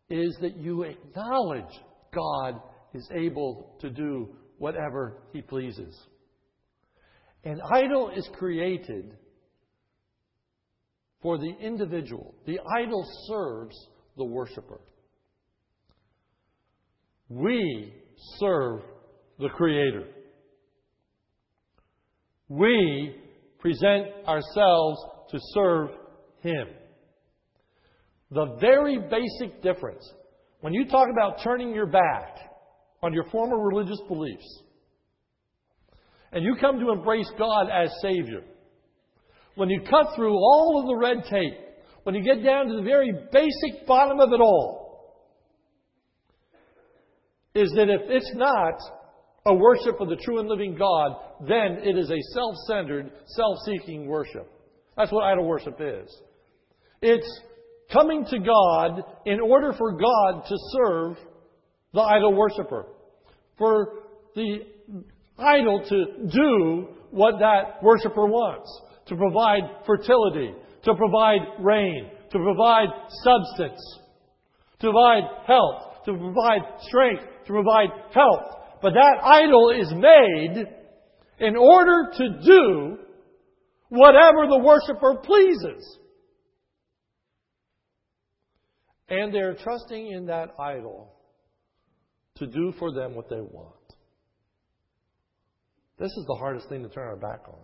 is 0.09 0.37
that 0.41 0.55
you 0.57 0.83
acknowledge 0.83 1.73
God 2.13 2.61
is 2.93 3.09
able 3.13 3.75
to 3.81 3.89
do 3.89 4.35
whatever 4.57 5.23
he 5.33 5.41
pleases. 5.41 5.95
An 7.45 7.61
idol 7.71 8.11
is 8.15 8.27
created 8.33 9.15
for 11.21 11.37
the 11.37 11.53
individual. 11.61 12.33
The 12.47 12.59
idol 12.77 13.05
serves 13.27 13.75
the 14.17 14.25
worshiper. 14.25 14.81
We 17.29 17.93
serve 18.39 18.81
the 19.39 19.49
Creator. 19.49 20.07
We 22.49 23.15
present 23.59 24.07
ourselves 24.27 24.99
to 25.31 25.39
serve 25.53 25.89
Him. 26.41 26.67
The 28.31 28.57
very 28.59 28.99
basic 28.99 29.61
difference, 29.61 30.07
when 30.61 30.73
you 30.73 30.87
talk 30.87 31.09
about 31.11 31.43
turning 31.43 31.73
your 31.73 31.87
back 31.87 32.37
on 33.03 33.13
your 33.13 33.25
former 33.31 33.57
religious 33.57 33.99
beliefs, 34.07 34.63
and 36.35 36.43
you 36.43 36.55
come 36.59 36.79
to 36.81 36.91
embrace 36.91 37.31
God 37.39 37.69
as 37.69 37.89
Savior, 38.01 38.43
when 39.55 39.69
you 39.69 39.81
cut 39.89 40.07
through 40.15 40.33
all 40.33 40.81
of 40.81 40.87
the 40.87 40.95
red 40.95 41.23
tape, 41.31 41.57
when 42.03 42.13
you 42.13 42.21
get 42.21 42.43
down 42.43 42.67
to 42.67 42.75
the 42.75 42.81
very 42.81 43.11
basic 43.31 43.87
bottom 43.87 44.19
of 44.19 44.33
it 44.33 44.41
all, 44.41 45.23
is 47.55 47.71
that 47.77 47.89
if 47.89 48.01
it's 48.09 48.31
not 48.35 48.73
a 49.45 49.53
worship 49.53 50.01
of 50.01 50.09
the 50.09 50.17
true 50.17 50.39
and 50.39 50.49
living 50.49 50.75
God, 50.75 51.15
then 51.47 51.79
it 51.81 51.97
is 51.97 52.11
a 52.11 52.33
self 52.33 52.53
centered, 52.67 53.11
self 53.27 53.57
seeking 53.65 54.05
worship. 54.05 54.51
That's 54.97 55.13
what 55.13 55.23
idol 55.23 55.45
worship 55.45 55.77
is. 55.79 56.13
It's 57.01 57.39
coming 57.93 58.25
to 58.25 58.39
God 58.39 59.03
in 59.25 59.39
order 59.39 59.71
for 59.71 59.93
God 59.93 60.43
to 60.49 60.55
serve 60.73 61.17
the 61.93 62.01
idol 62.01 62.33
worshiper. 62.33 62.87
For 63.57 63.99
the 64.35 64.74
idol 65.37 65.83
to 65.87 66.27
do 66.27 66.87
what 67.11 67.39
that 67.39 67.81
worshiper 67.83 68.25
wants 68.25 68.69
to 69.07 69.15
provide 69.15 69.63
fertility, 69.85 70.53
to 70.83 70.95
provide 70.95 71.41
rain, 71.59 72.09
to 72.31 72.37
provide 72.39 72.87
substance, 73.23 73.99
to 74.79 74.91
provide 74.91 75.23
health, 75.45 76.03
to 76.05 76.13
provide 76.13 76.61
strength, 76.81 77.23
to 77.45 77.53
provide 77.53 77.89
health. 78.13 78.55
But 78.81 78.93
that 78.93 79.23
idol 79.23 79.71
is 79.71 79.91
made 79.93 80.65
in 81.39 81.55
order 81.55 82.11
to 82.17 82.29
do 82.43 82.97
whatever 83.89 84.47
the 84.47 84.59
worshiper 84.59 85.21
pleases. 85.23 85.99
And 89.09 89.33
they're 89.33 89.55
trusting 89.55 90.07
in 90.07 90.25
that 90.27 90.55
idol 90.59 91.13
to 92.35 92.47
do 92.47 92.73
for 92.79 92.91
them 92.91 93.15
what 93.15 93.29
they 93.29 93.39
want. 93.41 93.74
This 95.97 96.11
is 96.11 96.25
the 96.27 96.35
hardest 96.35 96.67
thing 96.67 96.83
to 96.83 96.89
turn 96.89 97.07
our 97.07 97.15
back 97.15 97.41
on. 97.47 97.59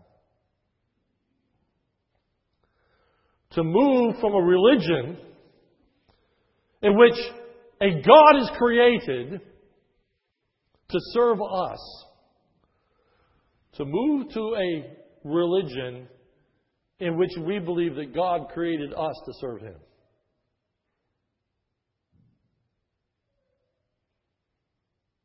To 3.51 3.63
move 3.63 4.15
from 4.21 4.33
a 4.33 4.41
religion 4.41 5.17
in 6.81 6.97
which 6.97 7.17
a 7.81 8.01
God 8.01 8.41
is 8.41 8.49
created 8.57 9.41
to 10.89 10.97
serve 11.13 11.39
us, 11.41 12.05
to 13.73 13.85
move 13.85 14.29
to 14.33 14.55
a 14.57 15.27
religion 15.27 16.07
in 16.99 17.17
which 17.17 17.31
we 17.45 17.59
believe 17.59 17.95
that 17.95 18.15
God 18.15 18.49
created 18.53 18.93
us 18.93 19.15
to 19.25 19.33
serve 19.41 19.61
Him. 19.61 19.75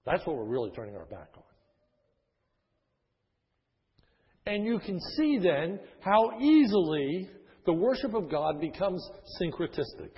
That's 0.04 0.24
what 0.26 0.36
we're 0.36 0.44
really 0.44 0.70
turning 0.70 0.96
our 0.96 1.04
back 1.04 1.28
on. 1.36 1.42
And 4.46 4.64
you 4.64 4.78
can 4.78 5.00
see 5.16 5.38
then 5.38 5.80
how 6.00 6.38
easily 6.40 7.28
the 7.64 7.72
worship 7.72 8.14
of 8.14 8.30
God 8.30 8.60
becomes 8.60 9.04
syncretistic. 9.40 10.12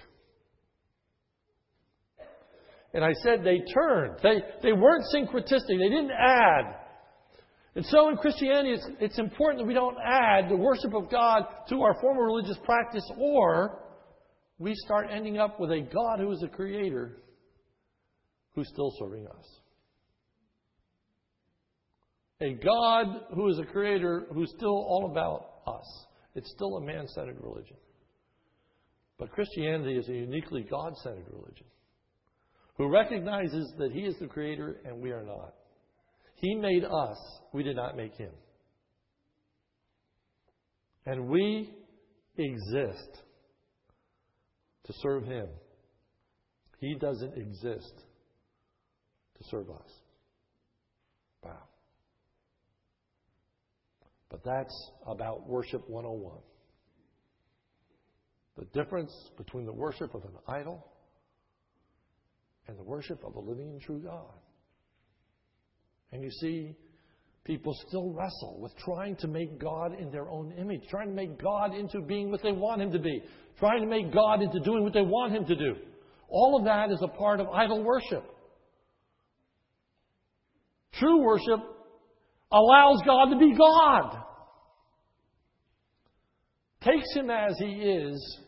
And 2.92 3.04
I 3.04 3.12
said 3.22 3.42
they 3.42 3.60
turned. 3.72 4.18
They, 4.22 4.42
they 4.62 4.72
weren't 4.72 5.04
syncretistic. 5.14 5.68
They 5.68 5.88
didn't 5.88 6.10
add. 6.10 6.76
And 7.74 7.86
so 7.86 8.08
in 8.10 8.16
Christianity, 8.16 8.70
it's, 8.72 8.86
it's 9.00 9.18
important 9.18 9.62
that 9.62 9.68
we 9.68 9.74
don't 9.74 9.96
add 10.04 10.48
the 10.48 10.56
worship 10.56 10.94
of 10.94 11.10
God 11.10 11.44
to 11.68 11.82
our 11.82 11.94
former 12.00 12.24
religious 12.24 12.58
practice 12.64 13.08
or 13.18 13.84
we 14.58 14.74
start 14.74 15.06
ending 15.12 15.38
up 15.38 15.60
with 15.60 15.70
a 15.70 15.80
God 15.80 16.18
who 16.18 16.32
is 16.32 16.42
a 16.42 16.48
creator 16.48 17.18
who's 18.54 18.68
still 18.68 18.92
serving 18.98 19.26
us. 19.26 19.57
A 22.40 22.52
God 22.54 23.06
who 23.34 23.48
is 23.48 23.58
a 23.58 23.64
creator 23.64 24.26
who's 24.32 24.50
still 24.56 24.68
all 24.68 25.08
about 25.10 25.74
us. 25.74 26.06
It's 26.34 26.50
still 26.52 26.76
a 26.76 26.80
man 26.80 27.08
centered 27.08 27.38
religion. 27.40 27.76
But 29.18 29.32
Christianity 29.32 29.98
is 29.98 30.08
a 30.08 30.12
uniquely 30.12 30.62
God 30.62 30.96
centered 30.98 31.26
religion 31.32 31.66
who 32.76 32.88
recognizes 32.88 33.72
that 33.78 33.90
He 33.92 34.02
is 34.02 34.14
the 34.20 34.28
creator 34.28 34.80
and 34.84 35.02
we 35.02 35.10
are 35.10 35.24
not. 35.24 35.54
He 36.36 36.54
made 36.54 36.84
us, 36.84 37.18
we 37.52 37.64
did 37.64 37.74
not 37.74 37.96
make 37.96 38.14
Him. 38.14 38.30
And 41.04 41.28
we 41.28 41.74
exist 42.36 43.22
to 44.84 44.92
serve 45.02 45.24
Him. 45.24 45.48
He 46.78 46.94
doesn't 46.94 47.36
exist 47.36 47.94
to 49.38 49.44
serve 49.50 49.70
us. 49.70 49.90
But 54.30 54.44
that's 54.44 54.90
about 55.06 55.48
worship 55.48 55.88
101. 55.88 56.38
The 58.56 58.64
difference 58.78 59.12
between 59.36 59.66
the 59.66 59.72
worship 59.72 60.14
of 60.14 60.22
an 60.24 60.32
idol 60.48 60.84
and 62.66 62.78
the 62.78 62.82
worship 62.82 63.24
of 63.24 63.34
a 63.36 63.40
living 63.40 63.70
and 63.70 63.80
true 63.80 64.00
God. 64.00 64.34
And 66.12 66.22
you 66.22 66.30
see, 66.30 66.74
people 67.44 67.72
still 67.86 68.12
wrestle 68.12 68.58
with 68.60 68.76
trying 68.76 69.16
to 69.16 69.28
make 69.28 69.58
God 69.58 69.98
in 69.98 70.10
their 70.10 70.28
own 70.28 70.52
image, 70.52 70.82
trying 70.90 71.08
to 71.08 71.14
make 71.14 71.40
God 71.40 71.74
into 71.74 72.00
being 72.00 72.30
what 72.30 72.42
they 72.42 72.52
want 72.52 72.82
Him 72.82 72.92
to 72.92 72.98
be, 72.98 73.22
trying 73.58 73.80
to 73.80 73.86
make 73.86 74.12
God 74.12 74.42
into 74.42 74.60
doing 74.60 74.82
what 74.82 74.92
they 74.92 75.02
want 75.02 75.32
Him 75.32 75.46
to 75.46 75.56
do. 75.56 75.76
All 76.28 76.58
of 76.58 76.64
that 76.64 76.90
is 76.90 77.00
a 77.02 77.08
part 77.08 77.40
of 77.40 77.48
idol 77.48 77.82
worship. 77.82 78.24
True 80.92 81.22
worship 81.22 81.60
allows 82.50 83.02
God 83.04 83.30
to 83.30 83.38
be 83.38 83.54
God, 83.56 84.18
takes 86.82 87.14
Him 87.14 87.30
as 87.30 87.56
He 87.58 87.66
is, 87.66 88.38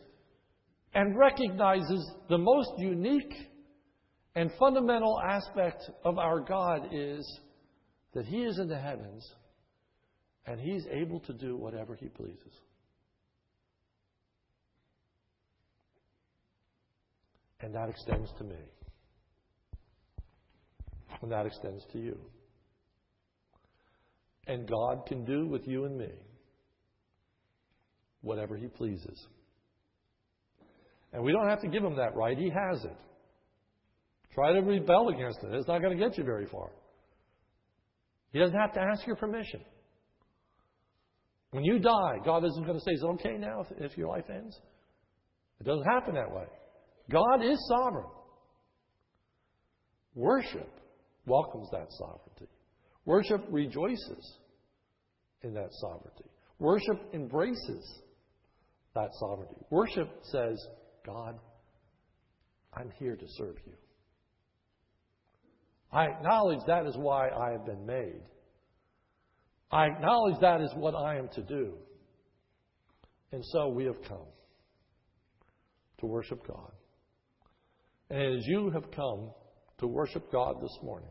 and 0.93 1.17
recognizes 1.17 2.11
the 2.29 2.37
most 2.37 2.71
unique 2.77 3.33
and 4.35 4.51
fundamental 4.59 5.19
aspect 5.19 5.83
of 6.03 6.17
our 6.17 6.39
God 6.39 6.89
is 6.91 7.39
that 8.13 8.25
He 8.25 8.43
is 8.43 8.59
in 8.59 8.67
the 8.67 8.79
heavens 8.79 9.25
and 10.45 10.59
He's 10.59 10.85
able 10.91 11.19
to 11.21 11.33
do 11.33 11.55
whatever 11.55 11.95
He 11.95 12.07
pleases. 12.07 12.53
And 17.61 17.75
that 17.75 17.89
extends 17.89 18.31
to 18.39 18.43
me. 18.43 18.55
And 21.21 21.31
that 21.31 21.45
extends 21.45 21.85
to 21.93 21.99
you. 21.99 22.17
And 24.47 24.67
God 24.67 25.05
can 25.07 25.23
do 25.23 25.47
with 25.47 25.67
you 25.67 25.85
and 25.85 25.97
me 25.97 26.11
whatever 28.21 28.55
He 28.57 28.67
pleases. 28.67 29.27
And 31.13 31.23
we 31.23 31.31
don't 31.31 31.49
have 31.49 31.61
to 31.61 31.67
give 31.67 31.83
Him 31.83 31.95
that 31.97 32.15
right, 32.15 32.37
He 32.37 32.49
has 32.49 32.83
it. 32.83 32.97
Try 34.33 34.53
to 34.53 34.61
rebel 34.61 35.09
against 35.09 35.39
it. 35.43 35.53
It's 35.53 35.67
not 35.67 35.81
going 35.81 35.97
to 35.97 36.03
get 36.03 36.17
you 36.17 36.23
very 36.23 36.45
far. 36.45 36.69
He 38.31 38.39
doesn't 38.39 38.57
have 38.57 38.73
to 38.73 38.79
ask 38.79 39.05
your 39.05 39.17
permission. 39.17 39.61
When 41.51 41.65
you 41.65 41.79
die, 41.79 42.15
God 42.23 42.45
isn't 42.45 42.65
going 42.65 42.77
to 42.77 42.83
say, 42.83 42.91
Is 42.91 43.03
it 43.03 43.05
okay 43.05 43.37
now 43.37 43.61
if, 43.61 43.91
if 43.91 43.97
your 43.97 44.07
life 44.07 44.25
ends? 44.33 44.57
It 45.59 45.65
doesn't 45.65 45.83
happen 45.83 46.15
that 46.15 46.33
way. 46.33 46.45
God 47.11 47.43
is 47.43 47.59
sovereign. 47.67 48.07
Worship 50.15 50.69
welcomes 51.25 51.69
that 51.71 51.87
sovereignty. 51.91 52.47
Worship 53.05 53.43
rejoices 53.49 54.37
in 55.43 55.53
that 55.53 55.69
sovereignty. 55.71 56.29
Worship 56.59 56.99
embraces 57.13 58.01
that 58.93 59.09
sovereignty. 59.19 59.61
Worship 59.69 60.09
says, 60.23 60.63
God, 61.05 61.39
I'm 62.73 62.91
here 62.99 63.15
to 63.15 63.25
serve 63.27 63.55
you. 63.65 63.73
I 65.91 66.05
acknowledge 66.05 66.59
that 66.67 66.85
is 66.85 66.95
why 66.97 67.29
I 67.29 67.51
have 67.51 67.65
been 67.65 67.85
made. 67.85 68.21
I 69.71 69.87
acknowledge 69.87 70.39
that 70.41 70.61
is 70.61 70.71
what 70.75 70.95
I 70.95 71.17
am 71.17 71.27
to 71.29 71.41
do. 71.41 71.73
And 73.31 73.43
so 73.45 73.69
we 73.69 73.85
have 73.85 74.01
come 74.07 74.27
to 75.99 76.05
worship 76.05 76.45
God. 76.45 76.71
And 78.09 78.37
as 78.37 78.45
you 78.45 78.69
have 78.71 78.91
come 78.91 79.31
to 79.79 79.87
worship 79.87 80.31
God 80.31 80.61
this 80.61 80.77
morning, 80.83 81.09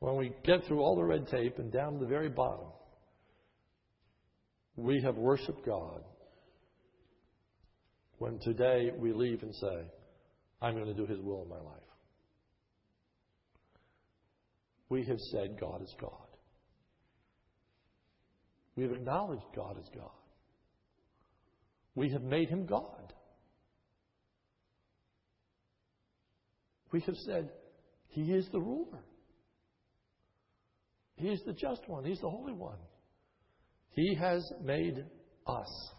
when 0.00 0.16
we 0.16 0.32
get 0.44 0.64
through 0.66 0.80
all 0.80 0.96
the 0.96 1.04
red 1.04 1.26
tape 1.28 1.58
and 1.58 1.72
down 1.72 1.94
to 1.94 1.98
the 2.00 2.06
very 2.06 2.28
bottom, 2.28 2.66
we 4.76 5.00
have 5.02 5.16
worshiped 5.16 5.64
God. 5.64 6.02
When 8.18 8.38
today 8.40 8.90
we 8.96 9.12
leave 9.12 9.42
and 9.42 9.54
say, 9.54 9.84
I'm 10.60 10.74
going 10.74 10.86
to 10.86 10.94
do 10.94 11.06
His 11.06 11.20
will 11.20 11.42
in 11.42 11.48
my 11.48 11.56
life. 11.56 11.82
We 14.88 15.04
have 15.04 15.18
said 15.32 15.58
God 15.60 15.82
is 15.82 15.94
God. 16.00 16.10
We 18.76 18.84
have 18.84 18.92
acknowledged 18.92 19.44
God 19.54 19.78
is 19.80 19.88
God. 19.94 20.10
We 21.94 22.10
have 22.10 22.22
made 22.22 22.48
Him 22.48 22.66
God. 22.66 23.12
We 26.92 27.00
have 27.00 27.16
said 27.16 27.50
He 28.08 28.32
is 28.32 28.46
the 28.52 28.60
ruler. 28.60 29.02
He 31.16 31.28
is 31.28 31.42
the 31.46 31.52
just 31.52 31.82
one. 31.86 32.04
He's 32.04 32.20
the 32.20 32.30
holy 32.30 32.52
one. 32.52 32.78
He 33.90 34.14
has 34.14 34.46
made 34.62 35.04
us. 35.46 35.90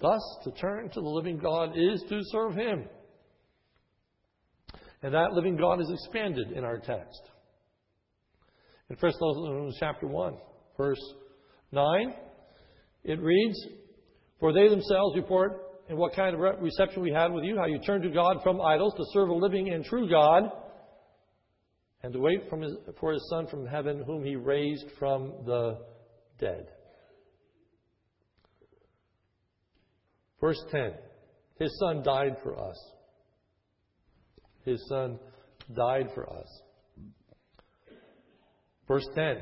Thus, 0.00 0.20
to 0.44 0.50
turn 0.52 0.90
to 0.90 1.00
the 1.00 1.08
living 1.08 1.38
God 1.38 1.70
is 1.76 2.02
to 2.08 2.20
serve 2.32 2.54
Him. 2.54 2.84
And 5.02 5.14
that 5.14 5.32
living 5.32 5.56
God 5.56 5.80
is 5.80 5.90
expanded 5.90 6.50
in 6.52 6.64
our 6.64 6.78
text. 6.78 7.20
In 8.90 8.96
1 8.96 9.12
Thessalonians 9.12 9.76
chapter 9.78 10.06
1, 10.06 10.36
verse 10.76 11.00
9, 11.72 12.14
it 13.04 13.20
reads, 13.20 13.56
For 14.40 14.52
they 14.52 14.68
themselves 14.68 15.16
report 15.16 15.60
in 15.88 15.96
what 15.96 16.16
kind 16.16 16.34
of 16.34 16.40
reception 16.60 17.02
we 17.02 17.12
had 17.12 17.32
with 17.32 17.44
you, 17.44 17.56
how 17.56 17.66
you 17.66 17.78
turned 17.78 18.02
to 18.02 18.10
God 18.10 18.38
from 18.42 18.60
idols 18.60 18.94
to 18.96 19.04
serve 19.12 19.28
a 19.28 19.34
living 19.34 19.70
and 19.72 19.84
true 19.84 20.08
God, 20.08 20.44
and 22.04 22.12
to 22.12 22.20
wait 22.20 22.42
his, 22.60 22.76
for 23.00 23.14
his 23.14 23.26
Son 23.30 23.46
from 23.46 23.66
heaven, 23.66 24.02
whom 24.06 24.22
he 24.22 24.36
raised 24.36 24.84
from 24.98 25.32
the 25.46 25.78
dead. 26.38 26.66
Verse 30.38 30.62
10 30.70 30.92
His 31.58 31.74
Son 31.80 32.02
died 32.02 32.36
for 32.42 32.60
us. 32.60 32.76
His 34.66 34.86
Son 34.86 35.18
died 35.74 36.10
for 36.14 36.28
us. 36.30 36.62
Verse 38.86 39.08
10 39.14 39.38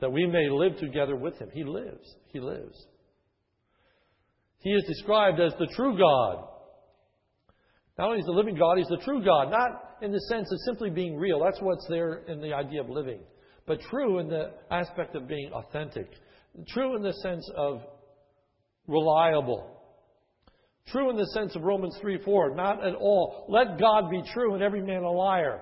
that 0.00 0.12
we 0.12 0.26
may 0.26 0.48
live 0.50 0.78
together 0.78 1.14
with 1.14 1.38
him. 1.38 1.50
He 1.52 1.62
lives. 1.62 2.16
He 2.32 2.40
lives. 2.40 2.86
He 4.60 4.70
is 4.70 4.82
described 4.86 5.40
as 5.40 5.52
the 5.58 5.68
true 5.74 5.98
God. 5.98 6.44
Not 7.98 8.08
only 8.08 8.20
is 8.20 8.24
the 8.24 8.32
living 8.32 8.56
God, 8.56 8.78
he's 8.78 8.86
the 8.88 9.02
true 9.04 9.22
God. 9.22 9.50
Not 9.50 9.89
in 10.02 10.12
the 10.12 10.20
sense 10.28 10.50
of 10.50 10.58
simply 10.66 10.90
being 10.90 11.16
real. 11.16 11.40
That's 11.40 11.60
what's 11.60 11.86
there 11.88 12.22
in 12.28 12.40
the 12.40 12.52
idea 12.52 12.80
of 12.80 12.88
living. 12.88 13.20
But 13.66 13.80
true 13.82 14.18
in 14.18 14.28
the 14.28 14.52
aspect 14.70 15.14
of 15.14 15.28
being 15.28 15.50
authentic. 15.52 16.08
True 16.68 16.96
in 16.96 17.02
the 17.02 17.12
sense 17.22 17.48
of 17.56 17.82
reliable. 18.86 19.76
True 20.88 21.10
in 21.10 21.16
the 21.16 21.26
sense 21.26 21.54
of 21.54 21.62
Romans 21.62 21.96
3 22.00 22.18
4. 22.24 22.54
Not 22.54 22.84
at 22.84 22.94
all. 22.94 23.46
Let 23.48 23.78
God 23.78 24.10
be 24.10 24.22
true 24.32 24.54
and 24.54 24.62
every 24.62 24.82
man 24.82 25.02
a 25.02 25.10
liar 25.10 25.60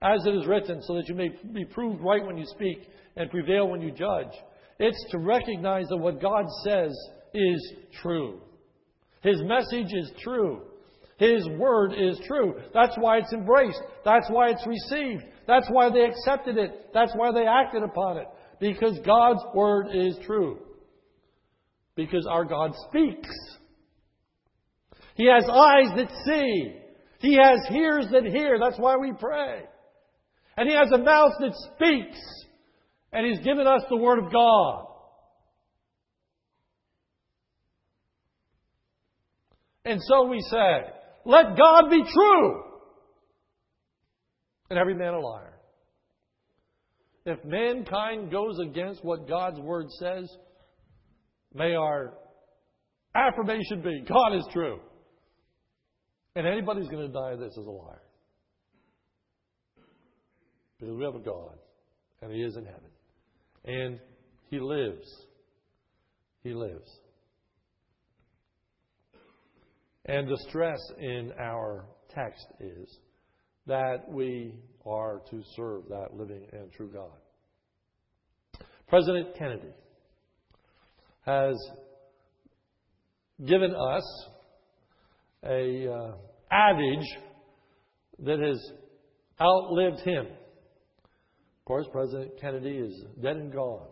as 0.00 0.24
it 0.26 0.34
is 0.34 0.46
written, 0.46 0.80
so 0.82 0.94
that 0.94 1.08
you 1.08 1.14
may 1.14 1.28
be 1.52 1.64
proved 1.64 2.00
right 2.00 2.24
when 2.24 2.38
you 2.38 2.46
speak 2.46 2.88
and 3.16 3.30
prevail 3.30 3.68
when 3.68 3.80
you 3.80 3.90
judge. 3.90 4.32
It's 4.78 5.04
to 5.10 5.18
recognize 5.18 5.86
that 5.88 5.96
what 5.96 6.22
God 6.22 6.46
says 6.64 6.96
is 7.34 7.72
true. 8.00 8.40
His 9.22 9.42
message 9.42 9.92
is 9.92 10.12
true. 10.22 10.62
His 11.18 11.46
word 11.58 11.94
is 11.98 12.18
true. 12.26 12.54
That's 12.72 12.96
why 12.96 13.18
it's 13.18 13.32
embraced. 13.32 13.82
That's 14.04 14.30
why 14.30 14.50
it's 14.50 14.64
received. 14.66 15.24
That's 15.48 15.66
why 15.68 15.90
they 15.90 16.04
accepted 16.04 16.56
it. 16.56 16.90
That's 16.94 17.12
why 17.16 17.32
they 17.32 17.44
acted 17.44 17.82
upon 17.82 18.18
it. 18.18 18.26
Because 18.60 18.98
God's 19.04 19.42
word 19.52 19.88
is 19.92 20.16
true. 20.24 20.60
Because 21.96 22.24
our 22.30 22.44
God 22.44 22.72
speaks. 22.88 23.28
He 25.16 25.26
has 25.26 25.44
eyes 25.50 25.90
that 25.96 26.08
see. 26.24 26.76
He 27.18 27.34
has 27.34 27.58
ears 27.72 28.06
that 28.12 28.24
hear. 28.24 28.60
That's 28.60 28.78
why 28.78 28.96
we 28.96 29.12
pray. 29.12 29.64
And 30.56 30.68
He 30.68 30.74
has 30.76 30.92
a 30.92 30.98
mouth 30.98 31.32
that 31.40 31.52
speaks. 31.74 32.20
And 33.12 33.26
He's 33.26 33.44
given 33.44 33.66
us 33.66 33.82
the 33.90 33.96
Word 33.96 34.24
of 34.24 34.32
God. 34.32 34.84
And 39.84 40.00
so 40.00 40.26
we 40.26 40.40
say, 40.42 40.97
let 41.28 41.56
God 41.56 41.90
be 41.90 42.02
true 42.02 42.62
and 44.70 44.78
every 44.78 44.94
man 44.94 45.12
a 45.12 45.20
liar. 45.20 45.52
If 47.26 47.44
mankind 47.44 48.30
goes 48.30 48.58
against 48.58 49.04
what 49.04 49.28
God's 49.28 49.60
Word 49.60 49.86
says, 50.00 50.34
may 51.54 51.74
our 51.74 52.14
affirmation 53.14 53.82
be 53.82 54.02
God 54.08 54.34
is 54.34 54.46
true. 54.52 54.80
And 56.34 56.46
anybody's 56.46 56.88
going 56.88 57.06
to 57.06 57.12
deny 57.12 57.36
this 57.36 57.52
is 57.52 57.66
a 57.66 57.70
liar. 57.70 58.02
Because 60.78 60.96
we 60.96 61.04
have 61.04 61.14
a 61.14 61.20
God, 61.20 61.58
and 62.22 62.32
He 62.32 62.40
is 62.40 62.56
in 62.56 62.64
heaven. 62.64 62.90
And 63.64 64.00
He 64.50 64.60
lives. 64.60 65.26
He 66.42 66.54
lives. 66.54 66.88
And 70.08 70.26
the 70.26 70.38
stress 70.48 70.78
in 70.98 71.32
our 71.38 71.84
text 72.08 72.46
is 72.58 72.98
that 73.66 74.08
we 74.08 74.54
are 74.86 75.20
to 75.30 75.42
serve 75.54 75.82
that 75.90 76.14
living 76.14 76.46
and 76.52 76.72
true 76.72 76.90
God. 76.90 77.12
President 78.88 79.36
Kennedy 79.36 79.74
has 81.26 81.54
given 83.44 83.74
us 83.74 84.28
a 85.44 85.92
uh, 85.92 86.12
adage 86.50 87.06
that 88.20 88.40
has 88.40 88.72
outlived 89.38 90.00
him. 90.00 90.24
Of 90.24 91.64
course, 91.66 91.86
President 91.92 92.32
Kennedy 92.40 92.78
is 92.78 93.04
dead 93.22 93.36
and 93.36 93.52
gone, 93.52 93.88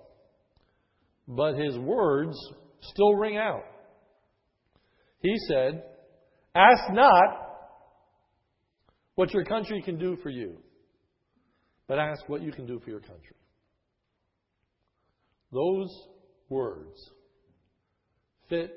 but 1.28 1.56
his 1.56 1.78
words 1.78 2.34
still 2.80 3.14
ring 3.16 3.36
out. 3.36 3.64
He 5.20 5.36
said, 5.48 5.82
Ask 6.56 6.90
not 6.90 7.68
what 9.14 9.34
your 9.34 9.44
country 9.44 9.82
can 9.82 9.98
do 9.98 10.16
for 10.22 10.30
you, 10.30 10.56
but 11.86 11.98
ask 11.98 12.26
what 12.28 12.40
you 12.40 12.50
can 12.50 12.66
do 12.66 12.80
for 12.82 12.88
your 12.88 13.00
country. 13.00 13.36
Those 15.52 15.90
words 16.48 17.10
fit 18.48 18.70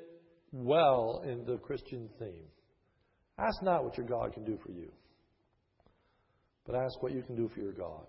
well 0.52 1.22
in 1.24 1.46
the 1.46 1.56
Christian 1.56 2.10
theme. 2.18 2.48
Ask 3.38 3.62
not 3.62 3.82
what 3.82 3.96
your 3.96 4.06
God 4.06 4.34
can 4.34 4.44
do 4.44 4.58
for 4.62 4.72
you, 4.72 4.92
but 6.66 6.74
ask 6.74 7.02
what 7.02 7.12
you 7.12 7.22
can 7.22 7.34
do 7.34 7.48
for 7.48 7.60
your 7.60 7.72
God. 7.72 8.04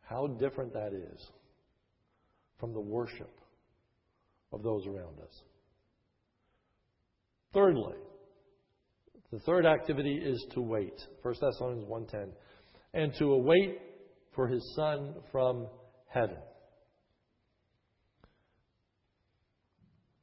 How 0.00 0.26
different 0.26 0.72
that 0.72 0.92
is 0.92 1.30
from 2.58 2.72
the 2.72 2.80
worship 2.80 3.30
of 4.52 4.64
those 4.64 4.84
around 4.88 5.20
us. 5.20 5.42
Thirdly, 7.54 7.94
the 9.32 9.40
third 9.40 9.66
activity 9.66 10.20
is 10.22 10.44
to 10.54 10.60
wait. 10.60 10.94
1 11.22 11.34
Thessalonians 11.40 11.84
1:10. 11.88 12.32
And 12.94 13.12
to 13.14 13.32
await 13.32 13.80
for 14.34 14.46
his 14.46 14.74
son 14.76 15.14
from 15.32 15.68
heaven. 16.08 16.38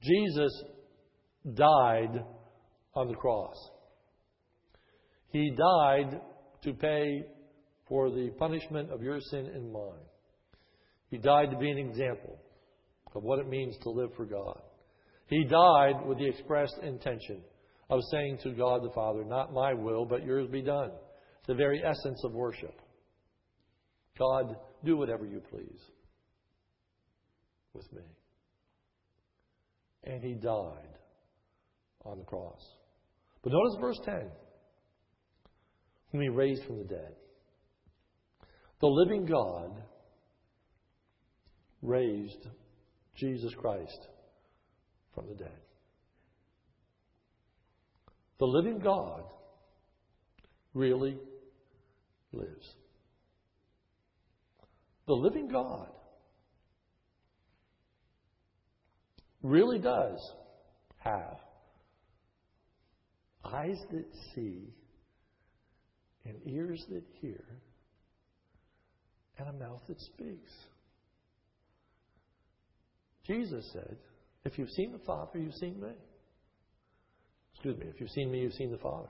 Jesus 0.02 0.64
died 1.54 2.24
on 2.94 3.08
the 3.08 3.16
cross. 3.16 3.56
He 5.30 5.52
died 5.52 6.22
to 6.64 6.74
pay 6.74 7.24
for 7.88 8.10
the 8.10 8.30
punishment 8.38 8.92
of 8.92 9.02
your 9.02 9.20
sin 9.20 9.48
and 9.48 9.72
mine. 9.72 10.06
He 11.10 11.18
died 11.18 11.52
to 11.52 11.58
be 11.58 11.70
an 11.70 11.78
example 11.78 12.38
of 13.16 13.24
what 13.24 13.40
it 13.40 13.48
means 13.48 13.78
to 13.84 13.90
live 13.90 14.14
for 14.16 14.26
God. 14.26 14.62
He 15.28 15.44
died 15.44 16.06
with 16.06 16.18
the 16.18 16.28
expressed 16.28 16.78
intention 16.82 17.44
of 17.94 18.04
saying 18.12 18.40
to 18.44 18.52
God 18.52 18.84
the 18.84 18.94
Father, 18.94 19.24
Not 19.24 19.54
my 19.54 19.74
will, 19.74 20.06
but 20.06 20.26
yours 20.26 20.48
be 20.48 20.62
done. 20.62 20.92
The 21.48 21.54
very 21.54 21.84
essence 21.84 22.22
of 22.24 22.34
worship. 22.34 22.80
God, 24.18 24.56
do 24.86 24.98
whatever 24.98 25.26
you 25.26 25.42
please 25.52 25.82
with 27.74 27.92
me. 27.92 28.04
And 30.04 30.24
he 30.24 30.34
died 30.34 30.98
on 32.06 32.20
the 32.20 32.26
cross. 32.26 32.62
But 33.42 33.54
notice 33.54 33.78
verse 33.80 34.00
10 34.06 34.30
whom 36.12 36.22
he 36.22 36.30
raised 36.30 36.64
from 36.66 36.78
the 36.78 36.84
dead. 36.84 37.16
The 38.80 38.88
living 38.88 39.26
God 39.26 39.82
raised 41.82 42.48
Jesus 43.16 43.52
Christ 43.60 44.08
from 45.16 45.28
the 45.28 45.36
dead. 45.36 45.63
The 48.44 48.48
living 48.48 48.80
God 48.80 49.24
really 50.74 51.18
lives. 52.34 52.74
The 55.08 55.14
living 55.14 55.48
God 55.48 55.88
really 59.44 59.80
does 59.80 60.20
have 60.98 61.38
eyes 63.46 63.78
that 63.92 64.08
see 64.36 64.74
and 66.26 66.36
ears 66.46 66.84
that 66.90 67.06
hear 67.22 67.46
and 69.38 69.48
a 69.48 69.54
mouth 69.54 69.84
that 69.88 70.02
speaks. 70.02 70.52
Jesus 73.26 73.66
said, 73.72 73.96
If 74.44 74.60
you've 74.60 74.72
seen 74.72 74.92
the 74.92 75.00
Father, 75.00 75.40
you've 75.40 75.54
seen 75.54 75.80
me. 75.80 75.94
Excuse 77.64 77.80
me, 77.80 77.92
if 77.94 78.02
you've 78.02 78.10
seen 78.10 78.30
me, 78.30 78.42
you've 78.42 78.54
seen 78.56 78.72
the 78.72 78.78
Father. 78.78 79.08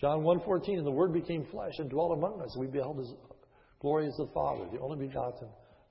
John 0.00 0.22
1.14, 0.22 0.78
and 0.78 0.84
the 0.84 0.90
Word 0.90 1.12
became 1.12 1.46
flesh 1.52 1.74
and 1.78 1.88
dwelt 1.88 2.18
among 2.18 2.42
us. 2.42 2.56
We 2.58 2.66
beheld 2.66 2.98
His 2.98 3.12
glory 3.80 4.08
as 4.08 4.16
the 4.16 4.26
Father, 4.34 4.64
the 4.72 4.80
only 4.80 5.06
begotten 5.06 5.46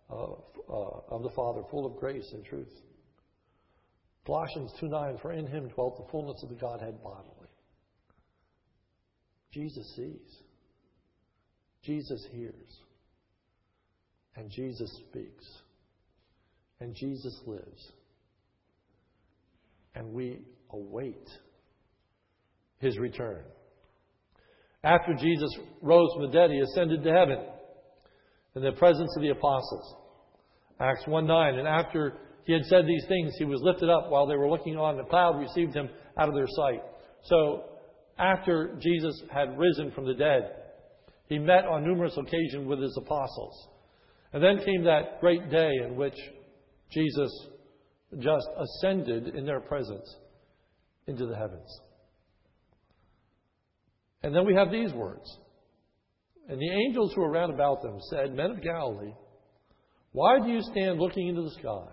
uh, 0.10 0.14
uh, 0.14 1.00
of 1.10 1.24
the 1.24 1.30
Father, 1.34 1.62
full 1.72 1.86
of 1.86 1.96
grace 1.96 2.30
and 2.34 2.44
truth. 2.44 2.74
Colossians 4.26 4.74
2.9, 4.82 5.22
for 5.22 5.32
in 5.32 5.48
Him 5.48 5.70
dwelt 5.70 5.96
the 6.06 6.12
fullness 6.12 6.44
of 6.44 6.50
the 6.50 6.56
Godhead 6.56 7.02
bodily. 7.02 7.48
Jesus 9.54 9.90
sees. 9.96 10.38
Jesus 11.82 12.28
hears. 12.34 12.80
And 14.36 14.52
Jesus 14.52 14.92
speaks. 15.08 15.46
And 16.82 16.94
Jesus 16.94 17.40
lives. 17.48 17.92
And 19.96 20.12
we 20.12 20.42
await 20.74 21.28
his 22.80 22.98
return. 22.98 23.44
After 24.84 25.14
Jesus 25.14 25.50
rose 25.82 26.10
from 26.14 26.24
the 26.26 26.32
dead, 26.32 26.50
he 26.50 26.60
ascended 26.60 27.04
to 27.04 27.12
heaven 27.12 27.38
in 28.56 28.64
the 28.64 28.72
presence 28.74 29.12
of 29.16 29.22
the 29.22 29.30
apostles. 29.30 29.96
Acts 30.80 31.06
1 31.06 31.28
9. 31.28 31.60
And 31.60 31.68
after 31.68 32.18
he 32.46 32.54
had 32.54 32.66
said 32.66 32.86
these 32.88 33.06
things, 33.08 33.34
he 33.38 33.46
was 33.46 33.62
lifted 33.62 33.90
up 33.90 34.10
while 34.10 34.26
they 34.26 34.36
were 34.36 34.50
looking 34.50 34.78
on. 34.78 34.98
The 34.98 35.04
cloud 35.04 35.40
received 35.40 35.76
him 35.76 35.90
out 36.18 36.28
of 36.28 36.36
their 36.36 36.48
sight. 36.48 36.82
So, 37.26 37.66
after 38.18 38.78
Jesus 38.82 39.22
had 39.32 39.58
risen 39.58 39.92
from 39.92 40.06
the 40.06 40.16
dead, 40.16 40.52
he 41.28 41.38
met 41.38 41.66
on 41.66 41.84
numerous 41.84 42.18
occasions 42.18 42.68
with 42.68 42.82
his 42.82 42.98
apostles. 42.98 43.68
And 44.34 44.44
then 44.44 44.66
came 44.66 44.84
that 44.84 45.20
great 45.22 45.50
day 45.52 45.70
in 45.86 45.96
which 45.96 46.16
Jesus 46.92 47.32
just 48.20 48.48
ascended 48.58 49.36
in 49.36 49.46
their 49.46 49.60
presence 49.60 50.16
into 51.12 51.28
the 51.28 51.36
heavens. 51.36 51.80
And 54.24 54.36
then 54.36 54.46
we 54.46 54.56
have 54.56 54.72
these 54.72 54.94
words. 54.94 55.38
And 56.48 56.60
the 56.60 56.70
angels 56.70 57.14
who 57.14 57.22
were 57.22 57.32
round 57.32 57.54
about 57.54 57.82
them 57.82 57.98
said, 58.10 58.34
Men 58.34 58.52
of 58.52 58.62
Galilee, 58.62 59.14
why 60.12 60.40
do 60.40 60.50
you 60.50 60.62
stand 60.62 61.00
looking 61.00 61.28
into 61.28 61.44
the 61.44 61.56
sky? 61.60 61.88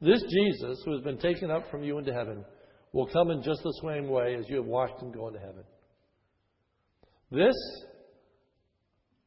This 0.00 0.22
Jesus, 0.22 0.82
who 0.84 0.92
has 0.92 1.02
been 1.02 1.18
taken 1.18 1.50
up 1.50 1.70
from 1.70 1.82
you 1.82 1.98
into 1.98 2.12
heaven, 2.12 2.44
will 2.92 3.06
come 3.06 3.30
in 3.30 3.42
just 3.42 3.62
the 3.62 3.80
same 3.84 4.08
way 4.08 4.36
as 4.38 4.44
you 4.48 4.56
have 4.56 4.66
watched 4.66 5.00
him 5.02 5.12
go 5.12 5.28
into 5.28 5.40
heaven. 5.40 5.64
This 7.30 7.56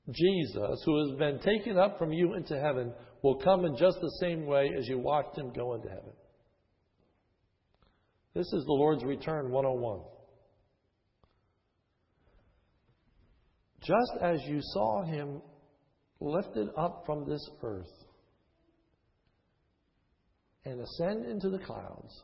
Jesus, 0.09 0.81
who 0.85 1.07
has 1.07 1.17
been 1.17 1.39
taken 1.39 1.77
up 1.77 1.97
from 1.97 2.11
you 2.11 2.33
into 2.35 2.59
heaven, 2.59 2.93
will 3.21 3.35
come 3.35 3.65
in 3.65 3.75
just 3.75 3.97
the 4.01 4.17
same 4.19 4.45
way 4.45 4.71
as 4.77 4.87
you 4.87 4.97
watched 4.97 5.37
him 5.37 5.51
go 5.53 5.73
into 5.75 5.89
heaven. 5.89 6.13
This 8.33 8.47
is 8.53 8.63
the 8.65 8.71
Lord's 8.71 9.03
return 9.03 9.51
101. 9.51 9.99
Just 13.81 14.11
as 14.21 14.39
you 14.47 14.59
saw 14.61 15.03
him 15.03 15.41
lifted 16.19 16.69
up 16.77 17.03
from 17.05 17.27
this 17.27 17.49
earth 17.63 17.91
and 20.65 20.79
ascend 20.79 21.25
into 21.25 21.49
the 21.49 21.59
clouds 21.59 22.23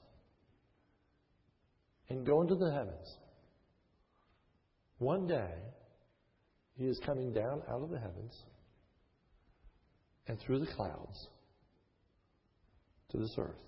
and 2.10 2.26
go 2.26 2.42
into 2.42 2.56
the 2.56 2.72
heavens, 2.72 3.18
One 5.00 5.28
day, 5.28 5.54
he 6.76 6.86
is 6.86 7.00
coming 7.06 7.32
down 7.32 7.62
out 7.70 7.82
of 7.84 7.90
the 7.90 8.00
heavens 8.00 8.44
and 10.28 10.40
through 10.40 10.60
the 10.60 10.72
clouds 10.74 11.28
to 13.12 13.18
this 13.18 13.36
earth. 13.38 13.62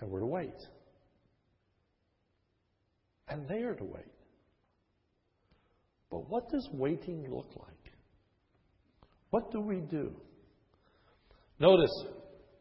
And 0.00 0.10
we're 0.10 0.20
to 0.20 0.26
wait. 0.26 0.54
And 3.28 3.48
they 3.48 3.62
are 3.62 3.74
to 3.74 3.84
wait. 3.84 4.04
But 6.10 6.28
what 6.30 6.48
does 6.48 6.68
waiting 6.72 7.26
look 7.30 7.50
like? 7.56 7.92
What 9.30 9.50
do 9.50 9.60
we 9.60 9.80
do? 9.80 10.14
Notice 11.58 12.04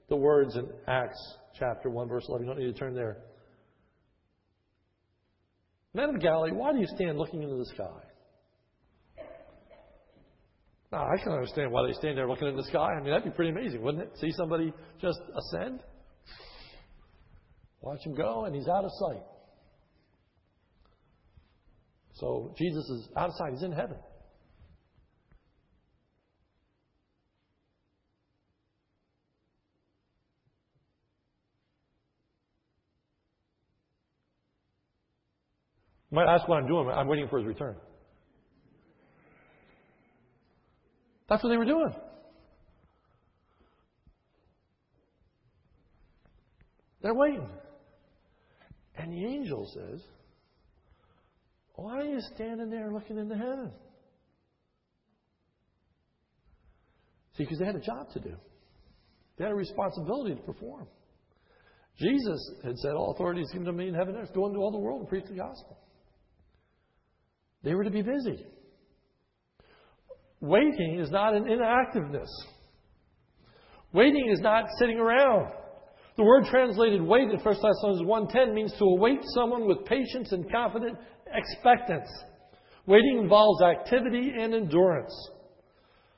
the 0.09 0.15
words 0.15 0.55
in 0.55 0.67
Acts 0.87 1.19
chapter 1.59 1.89
1, 1.89 2.07
verse 2.07 2.25
11. 2.27 2.45
You 2.45 2.53
don't 2.53 2.63
need 2.63 2.73
to 2.73 2.79
turn 2.79 2.95
there. 2.95 3.17
Men 5.93 6.09
of 6.09 6.19
Galilee, 6.19 6.51
why 6.51 6.73
do 6.73 6.79
you 6.79 6.87
stand 6.95 7.17
looking 7.17 7.43
into 7.43 7.55
the 7.55 7.65
sky? 7.73 8.01
Now, 10.91 11.07
I 11.07 11.21
can 11.21 11.31
understand 11.33 11.71
why 11.71 11.87
they 11.87 11.93
stand 11.93 12.17
there 12.17 12.27
looking 12.27 12.47
into 12.47 12.61
the 12.61 12.67
sky. 12.67 12.93
I 12.93 13.01
mean, 13.01 13.11
that'd 13.11 13.23
be 13.23 13.31
pretty 13.31 13.51
amazing, 13.51 13.81
wouldn't 13.81 14.03
it? 14.03 14.11
See 14.19 14.31
somebody 14.31 14.73
just 15.01 15.19
ascend? 15.37 15.79
Watch 17.81 18.03
him 18.03 18.15
go, 18.15 18.45
and 18.45 18.55
he's 18.55 18.67
out 18.67 18.83
of 18.83 18.91
sight. 18.99 19.23
So 22.15 22.55
Jesus 22.57 22.83
is 22.89 23.09
out 23.15 23.29
of 23.29 23.35
sight. 23.35 23.51
He's 23.53 23.63
in 23.63 23.71
heaven. 23.71 23.97
You 36.11 36.15
might 36.15 36.33
ask 36.33 36.47
what 36.47 36.57
I'm 36.57 36.67
doing. 36.67 36.89
I'm 36.89 37.07
waiting 37.07 37.27
for 37.27 37.39
his 37.39 37.47
return. 37.47 37.75
That's 41.27 41.43
what 41.43 41.49
they 41.49 41.57
were 41.57 41.65
doing. 41.65 41.93
They're 47.01 47.13
waiting. 47.13 47.49
And 48.97 49.11
the 49.11 49.25
angel 49.25 49.69
says, 49.73 50.01
Why 51.75 51.99
are 51.99 52.05
you 52.05 52.19
standing 52.33 52.69
there 52.69 52.91
looking 52.91 53.17
into 53.17 53.35
heaven? 53.35 53.71
See, 57.37 57.43
because 57.43 57.59
they 57.59 57.65
had 57.65 57.75
a 57.75 57.81
job 57.81 58.09
to 58.13 58.19
do, 58.19 58.35
they 59.37 59.43
had 59.43 59.51
a 59.51 59.55
responsibility 59.55 60.35
to 60.35 60.41
perform. 60.41 60.87
Jesus 61.99 62.51
had 62.63 62.77
said, 62.77 62.91
All 62.91 63.11
authority 63.11 63.41
is 63.41 63.51
given 63.51 63.65
to 63.65 63.73
me 63.73 63.87
in 63.87 63.93
heaven 63.93 64.15
and 64.15 64.23
earth. 64.23 64.33
Go 64.33 64.47
into 64.47 64.59
all 64.59 64.71
the 64.71 64.79
world 64.79 65.01
and 65.01 65.09
preach 65.09 65.25
the 65.29 65.35
gospel. 65.35 65.77
They 67.63 67.73
were 67.73 67.83
to 67.83 67.89
be 67.89 68.01
busy. 68.01 68.45
Waiting 70.39 70.99
is 70.99 71.09
not 71.09 71.33
an 71.33 71.47
inactiveness. 71.51 72.29
Waiting 73.93 74.29
is 74.29 74.39
not 74.41 74.65
sitting 74.79 74.99
around. 74.99 75.51
The 76.17 76.23
word 76.23 76.45
translated 76.45 77.01
wait 77.01 77.29
in 77.29 77.39
1 77.39 77.43
Thessalonians 77.43 78.31
1.10 78.33 78.53
means 78.53 78.73
to 78.79 78.85
await 78.85 79.19
someone 79.33 79.67
with 79.67 79.85
patience 79.85 80.31
and 80.31 80.49
confident 80.49 80.97
expectance. 81.33 82.09
Waiting 82.85 83.19
involves 83.19 83.61
activity 83.61 84.31
and 84.39 84.53
endurance. 84.53 85.13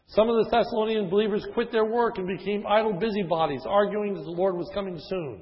Some 0.07 0.29
of 0.29 0.35
the 0.35 0.49
Thessalonian 0.51 1.09
believers 1.09 1.45
quit 1.53 1.71
their 1.71 1.85
work 1.85 2.17
and 2.17 2.27
became 2.27 2.65
idle 2.67 2.93
busybodies, 2.93 3.63
arguing 3.67 4.13
that 4.13 4.23
the 4.23 4.31
Lord 4.31 4.55
was 4.55 4.69
coming 4.73 4.99
soon. 5.09 5.41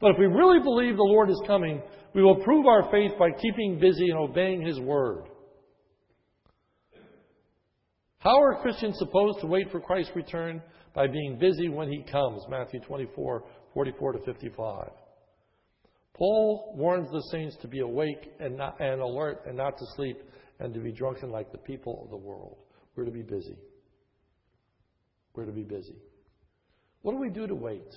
But 0.00 0.12
if 0.12 0.18
we 0.18 0.26
really 0.26 0.60
believe 0.60 0.96
the 0.96 1.02
Lord 1.02 1.30
is 1.30 1.40
coming, 1.46 1.80
we 2.14 2.22
will 2.22 2.36
prove 2.42 2.66
our 2.66 2.90
faith 2.90 3.12
by 3.18 3.30
keeping 3.30 3.78
busy 3.80 4.10
and 4.10 4.18
obeying 4.18 4.60
His 4.60 4.78
word. 4.80 5.24
How 8.18 8.40
are 8.40 8.60
Christians 8.60 8.98
supposed 8.98 9.40
to 9.40 9.46
wait 9.46 9.70
for 9.70 9.80
Christ's 9.80 10.14
return? 10.14 10.62
By 10.94 11.06
being 11.06 11.38
busy 11.38 11.68
when 11.68 11.90
He 11.90 12.02
comes. 12.02 12.42
Matthew 12.50 12.80
24, 12.80 13.44
44 13.74 14.12
to 14.12 14.18
55. 14.20 14.90
Paul 16.14 16.74
warns 16.76 17.10
the 17.10 17.22
saints 17.30 17.56
to 17.62 17.68
be 17.68 17.80
awake 17.80 18.32
and, 18.38 18.56
not, 18.56 18.80
and 18.80 19.00
alert 19.00 19.42
and 19.46 19.56
not 19.56 19.78
to 19.78 19.84
sleep 19.96 20.18
and 20.60 20.72
to 20.74 20.80
be 20.80 20.92
drunken 20.92 21.30
like 21.30 21.50
the 21.50 21.58
people 21.58 22.02
of 22.04 22.10
the 22.10 22.16
world. 22.16 22.56
We're 22.94 23.04
to 23.04 23.10
be 23.10 23.22
busy. 23.22 23.56
We're 25.34 25.46
to 25.46 25.52
be 25.52 25.64
busy. 25.64 25.96
What 27.00 27.12
do 27.12 27.18
we 27.18 27.30
do 27.30 27.46
to 27.46 27.54
wait? 27.54 27.88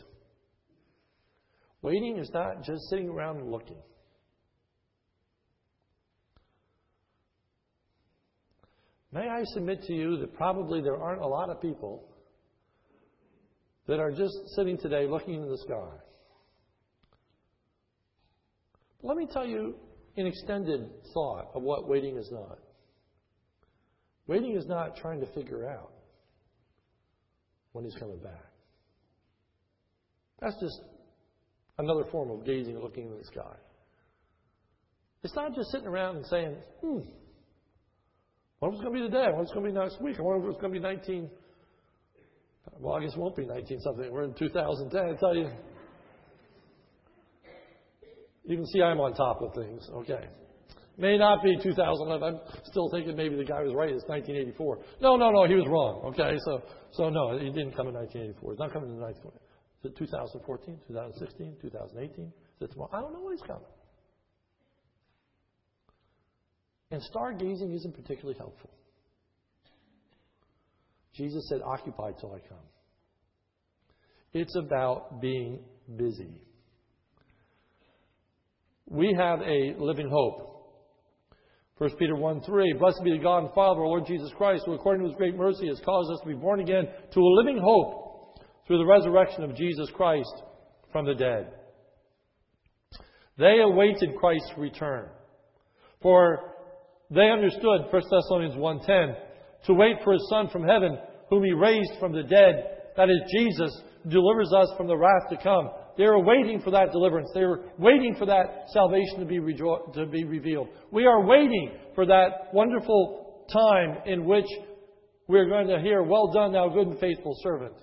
Waiting 1.81 2.17
is 2.17 2.29
not 2.33 2.63
just 2.63 2.89
sitting 2.89 3.09
around 3.09 3.37
and 3.37 3.51
looking. 3.51 3.77
May 9.11 9.29
I 9.29 9.43
submit 9.53 9.83
to 9.83 9.93
you 9.93 10.17
that 10.17 10.33
probably 10.33 10.81
there 10.81 10.97
aren't 10.97 11.21
a 11.21 11.27
lot 11.27 11.49
of 11.49 11.61
people 11.61 12.07
that 13.87 13.99
are 13.99 14.11
just 14.11 14.35
sitting 14.55 14.77
today 14.77 15.07
looking 15.07 15.35
into 15.35 15.49
the 15.49 15.57
sky. 15.59 15.91
Let 19.01 19.17
me 19.17 19.27
tell 19.31 19.45
you 19.45 19.75
an 20.17 20.25
extended 20.25 20.89
thought 21.13 21.51
of 21.53 21.61
what 21.61 21.87
waiting 21.87 22.17
is 22.17 22.29
not. 22.31 22.57
Waiting 24.27 24.55
is 24.55 24.65
not 24.65 24.97
trying 24.97 25.19
to 25.19 25.27
figure 25.33 25.67
out 25.69 25.91
when 27.73 27.85
he's 27.85 27.95
coming 27.95 28.17
back. 28.17 28.43
That's 30.41 30.55
just 30.59 30.81
Another 31.77 32.05
form 32.09 32.31
of 32.31 32.45
gazing 32.45 32.75
and 32.75 32.83
looking 32.83 33.05
into 33.05 33.17
the 33.17 33.25
sky. 33.25 33.55
It's 35.23 35.35
not 35.35 35.53
just 35.55 35.71
sitting 35.71 35.87
around 35.87 36.17
and 36.17 36.25
saying, 36.27 36.55
hmm, 36.81 36.99
what's 38.59 38.81
going 38.81 38.93
to 38.93 39.01
be 39.01 39.01
today? 39.01 39.27
What's 39.33 39.51
going 39.51 39.65
to 39.65 39.71
be 39.71 39.77
next 39.77 40.01
week? 40.01 40.15
I 40.17 40.21
wonder 40.21 40.47
if 40.47 40.53
it's 40.53 40.61
going 40.61 40.73
to 40.73 40.79
be 40.79 40.83
19. 40.83 41.29
Well, 42.79 42.95
I 42.95 43.03
guess 43.03 43.15
won't 43.15 43.35
be 43.35 43.45
19 43.45 43.79
something. 43.81 44.11
We're 44.11 44.23
in 44.23 44.33
2010. 44.33 45.01
I 45.01 45.19
tell 45.19 45.35
you. 45.35 45.49
You 48.43 48.57
can 48.57 48.65
see 48.67 48.81
I'm 48.81 48.99
on 48.99 49.13
top 49.13 49.41
of 49.41 49.53
things. 49.55 49.87
Okay. 50.03 50.27
May 50.97 51.17
not 51.17 51.43
be 51.43 51.57
2011. 51.61 52.23
I'm 52.23 52.39
still 52.65 52.89
thinking 52.89 53.15
maybe 53.15 53.35
the 53.35 53.43
guy 53.43 53.63
was 53.63 53.73
right. 53.73 53.89
It's 53.89 54.07
1984. 54.07 54.79
No, 55.01 55.15
no, 55.15 55.31
no. 55.31 55.47
He 55.47 55.55
was 55.55 55.65
wrong. 55.67 56.13
Okay. 56.13 56.37
So, 56.45 56.61
so 56.91 57.09
no, 57.09 57.37
he 57.37 57.49
didn't 57.49 57.75
come 57.75 57.87
in 57.87 57.95
1984. 57.95 58.51
He's 58.51 58.59
not 58.59 58.71
coming 58.71 58.89
in 58.91 58.99
1984. 59.01 59.33
Is 59.83 59.91
it 59.91 59.97
2014, 59.97 60.79
2016, 60.87 61.57
2018? 61.61 62.25
Is 62.25 62.31
it 62.61 62.71
tomorrow? 62.71 62.89
I 62.93 63.01
don't 63.01 63.13
know 63.13 63.21
when 63.21 63.33
he's 63.33 63.45
coming. 63.45 63.69
And 66.91 67.01
stargazing 67.13 67.75
isn't 67.75 67.95
particularly 67.95 68.37
helpful. 68.37 68.71
Jesus 71.15 71.47
said, 71.49 71.61
Occupy 71.65 72.11
till 72.19 72.33
I 72.33 72.39
come. 72.47 72.57
It's 74.33 74.55
about 74.55 75.21
being 75.21 75.59
busy. 75.95 76.41
We 78.87 79.15
have 79.17 79.39
a 79.41 79.75
living 79.79 80.09
hope. 80.09 80.51
1 81.77 81.89
Peter 81.97 82.15
1 82.15 82.41
3, 82.41 82.73
Blessed 82.79 83.01
be 83.03 83.11
the 83.11 83.23
God 83.23 83.39
and 83.39 83.53
Father 83.53 83.79
of 83.79 83.83
our 83.83 83.87
Lord 83.87 84.05
Jesus 84.05 84.31
Christ, 84.37 84.63
who 84.65 84.73
according 84.73 85.03
to 85.03 85.09
his 85.09 85.17
great 85.17 85.35
mercy 85.35 85.67
has 85.67 85.81
caused 85.83 86.11
us 86.11 86.19
to 86.21 86.27
be 86.27 86.33
born 86.33 86.59
again 86.59 86.85
to 87.13 87.19
a 87.19 87.35
living 87.35 87.59
hope 87.61 88.39
through 88.65 88.77
the 88.77 88.85
resurrection 88.85 89.43
of 89.43 89.55
Jesus 89.55 89.89
Christ 89.93 90.43
from 90.91 91.05
the 91.05 91.15
dead. 91.15 91.51
They 93.37 93.59
awaited 93.59 94.15
Christ's 94.17 94.53
return. 94.57 95.09
For 96.01 96.53
they 97.09 97.29
understood, 97.29 97.91
1 97.91 97.91
Thessalonians 97.91 98.55
1.10, 98.55 99.15
to 99.65 99.73
wait 99.73 99.97
for 100.03 100.13
his 100.13 100.27
Son 100.29 100.47
from 100.49 100.63
heaven, 100.63 100.97
whom 101.29 101.43
he 101.43 101.53
raised 101.53 101.93
from 101.99 102.13
the 102.13 102.23
dead, 102.23 102.91
that 102.97 103.09
is 103.09 103.21
Jesus, 103.35 103.81
who 104.03 104.09
delivers 104.09 104.51
us 104.53 104.69
from 104.77 104.87
the 104.87 104.97
wrath 104.97 105.29
to 105.29 105.37
come. 105.37 105.69
They 105.97 106.03
are 106.03 106.19
waiting 106.19 106.61
for 106.61 106.71
that 106.71 106.91
deliverance. 106.91 107.29
They 107.33 107.41
are 107.41 107.61
waiting 107.77 108.15
for 108.17 108.25
that 108.25 108.65
salvation 108.73 109.19
to 109.19 109.25
be, 109.25 109.39
rejo- 109.39 109.93
to 109.93 110.05
be 110.05 110.25
revealed. 110.25 110.67
We 110.91 111.05
are 111.05 111.25
waiting 111.25 111.71
for 111.95 112.05
that 112.05 112.53
wonderful 112.53 113.45
time 113.51 113.97
in 114.05 114.25
which 114.25 114.47
we're 115.27 115.47
going 115.47 115.67
to 115.67 115.79
hear, 115.79 116.03
Well 116.03 116.31
done, 116.31 116.51
thou 116.51 116.69
good 116.69 116.87
and 116.87 116.99
faithful 116.99 117.35
servant. 117.41 117.73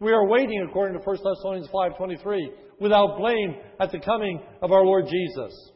We 0.00 0.12
are 0.12 0.26
waiting, 0.26 0.66
according 0.68 0.98
to 0.98 1.04
1 1.04 1.16
Thessalonians 1.16 1.68
5.23, 1.68 2.38
without 2.80 3.18
blame 3.18 3.56
at 3.78 3.92
the 3.92 4.00
coming 4.00 4.42
of 4.62 4.72
our 4.72 4.84
Lord 4.84 5.06
Jesus. 5.06 5.72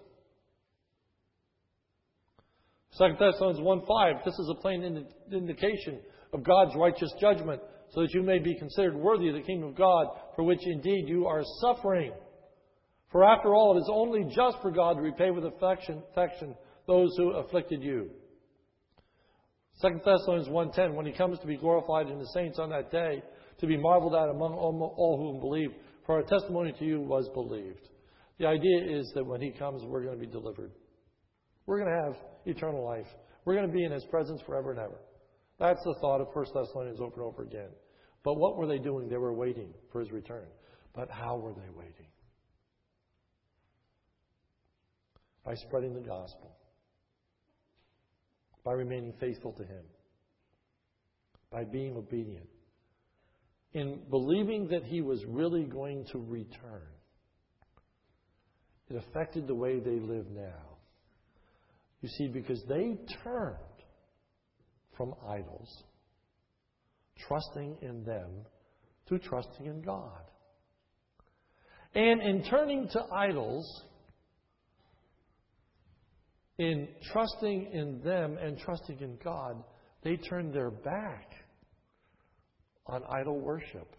2 2.99 3.09
Thessalonians 3.19 3.61
1.5, 3.89 4.25
this 4.25 4.35
is 4.35 4.49
a 4.51 4.61
plain 4.61 5.07
indication 5.33 5.99
of 6.33 6.45
God's 6.45 6.77
righteous 6.77 7.13
judgment, 7.21 7.61
so 7.91 8.03
that 8.03 8.15
you 8.15 8.23
may 8.23 8.39
be 8.39 8.57
considered 8.57 8.95
worthy 8.95 9.29
of 9.29 9.35
the 9.35 9.43
kingdom 9.43 9.71
of 9.71 9.77
God, 9.77 10.07
for 10.37 10.45
which 10.45 10.61
indeed 10.65 11.09
you 11.09 11.27
are 11.27 11.43
suffering. 11.61 12.13
For 13.11 13.25
after 13.25 13.55
all, 13.55 13.77
it 13.77 13.81
is 13.81 13.91
only 13.93 14.25
just 14.35 14.59
for 14.63 14.71
God 14.71 14.95
to 14.95 15.03
repay 15.03 15.31
with 15.31 15.45
affection, 15.45 16.03
affection 16.13 16.55
those 16.87 17.15
who 17.17 17.31
afflicted 17.31 17.83
you. 17.83 18.11
2 19.83 20.01
Thessalonians 20.05 20.49
1.10, 20.49 20.95
when 20.95 21.07
he 21.07 21.13
comes 21.13 21.39
to 21.41 21.47
be 21.47 21.57
glorified 21.57 22.09
in 22.09 22.19
the 22.19 22.29
saints 22.35 22.59
on 22.59 22.71
that 22.71 22.93
day, 22.93 23.23
to 23.59 23.67
be 23.67 23.77
marveled 23.77 24.15
at 24.15 24.29
among 24.29 24.53
all 24.53 25.17
whom 25.19 25.41
believe, 25.41 25.71
for 26.07 26.17
our 26.17 26.23
testimony 26.23 26.73
to 26.79 26.85
you 26.85 27.01
was 27.01 27.29
believed. 27.35 27.89
The 28.39 28.47
idea 28.47 28.99
is 28.99 29.11
that 29.15 29.25
when 29.25 29.41
He 29.41 29.51
comes, 29.51 29.83
we're 29.85 30.03
going 30.03 30.19
to 30.19 30.27
be 30.27 30.31
delivered. 30.31 30.73
We're 31.67 31.79
going 31.79 31.91
to 31.91 32.03
have 32.05 32.17
eternal 32.45 32.85
life. 32.85 33.07
We're 33.45 33.55
going 33.55 33.67
to 33.67 33.73
be 33.73 33.85
in 33.85 33.93
His 33.93 34.05
presence 34.05 34.41
forever 34.47 34.71
and 34.71 34.81
ever. 34.81 35.01
That's 35.59 35.83
the 35.85 35.95
thought 36.01 36.21
of 36.21 36.29
1 36.33 36.45
Thessalonians 36.55 37.01
over 37.01 37.15
and 37.15 37.23
over 37.23 37.43
again. 37.43 37.71
But 38.25 38.35
what 38.35 38.57
were 38.57 38.67
they 38.67 38.79
doing? 38.79 39.09
They 39.09 39.17
were 39.17 39.33
waiting 39.33 39.73
for 39.93 40.01
His 40.01 40.11
return. 40.11 40.47
But 40.95 41.11
how 41.11 41.37
were 41.37 41.53
they 41.53 41.71
waiting? 41.77 42.07
By 45.45 45.55
spreading 45.55 45.95
the 45.95 46.01
gospel, 46.01 46.57
by 48.65 48.73
remaining 48.73 49.13
faithful 49.21 49.53
to 49.53 49.63
Him, 49.63 49.85
by 51.51 51.65
being 51.65 51.97
obedient, 51.97 52.49
in 53.75 54.01
believing 54.09 54.69
that 54.69 54.85
He 54.85 55.03
was 55.03 55.23
really 55.27 55.65
going 55.65 56.07
to 56.13 56.19
return. 56.19 56.89
It 58.89 58.97
affected 58.97 59.47
the 59.47 59.55
way 59.55 59.81
they 59.81 59.99
live 60.01 60.27
now. 60.31 60.74
You 62.05 62.11
see, 62.19 62.29
because 62.29 62.63
they 62.69 62.99
turned 63.25 63.57
from 64.95 65.15
idols, 65.27 65.85
trusting 67.27 67.79
in 67.81 68.05
them, 68.05 68.29
to 69.09 69.19
trusting 69.19 69.65
in 69.65 69.81
God. 69.81 70.21
And 71.95 72.21
in 72.21 72.45
turning 72.45 72.89
to 72.89 73.07
idols, 73.11 73.85
in 76.59 76.89
trusting 77.11 77.71
in 77.73 78.03
them 78.05 78.37
and 78.37 78.59
trusting 78.59 79.01
in 79.01 79.17
God, 79.25 79.65
they 80.03 80.17
turned 80.17 80.53
their 80.53 80.71
back 80.71 81.31
on 82.87 83.01
idol 83.09 83.41
worship 83.41 83.97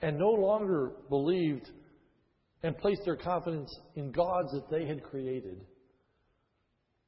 and 0.00 0.18
no 0.18 0.30
longer 0.30 0.92
believed 1.10 1.70
and 2.64 2.78
placed 2.78 3.02
their 3.04 3.14
confidence 3.14 3.70
in 3.94 4.10
gods 4.10 4.50
that 4.52 4.70
they 4.70 4.86
had 4.86 5.02
created 5.02 5.60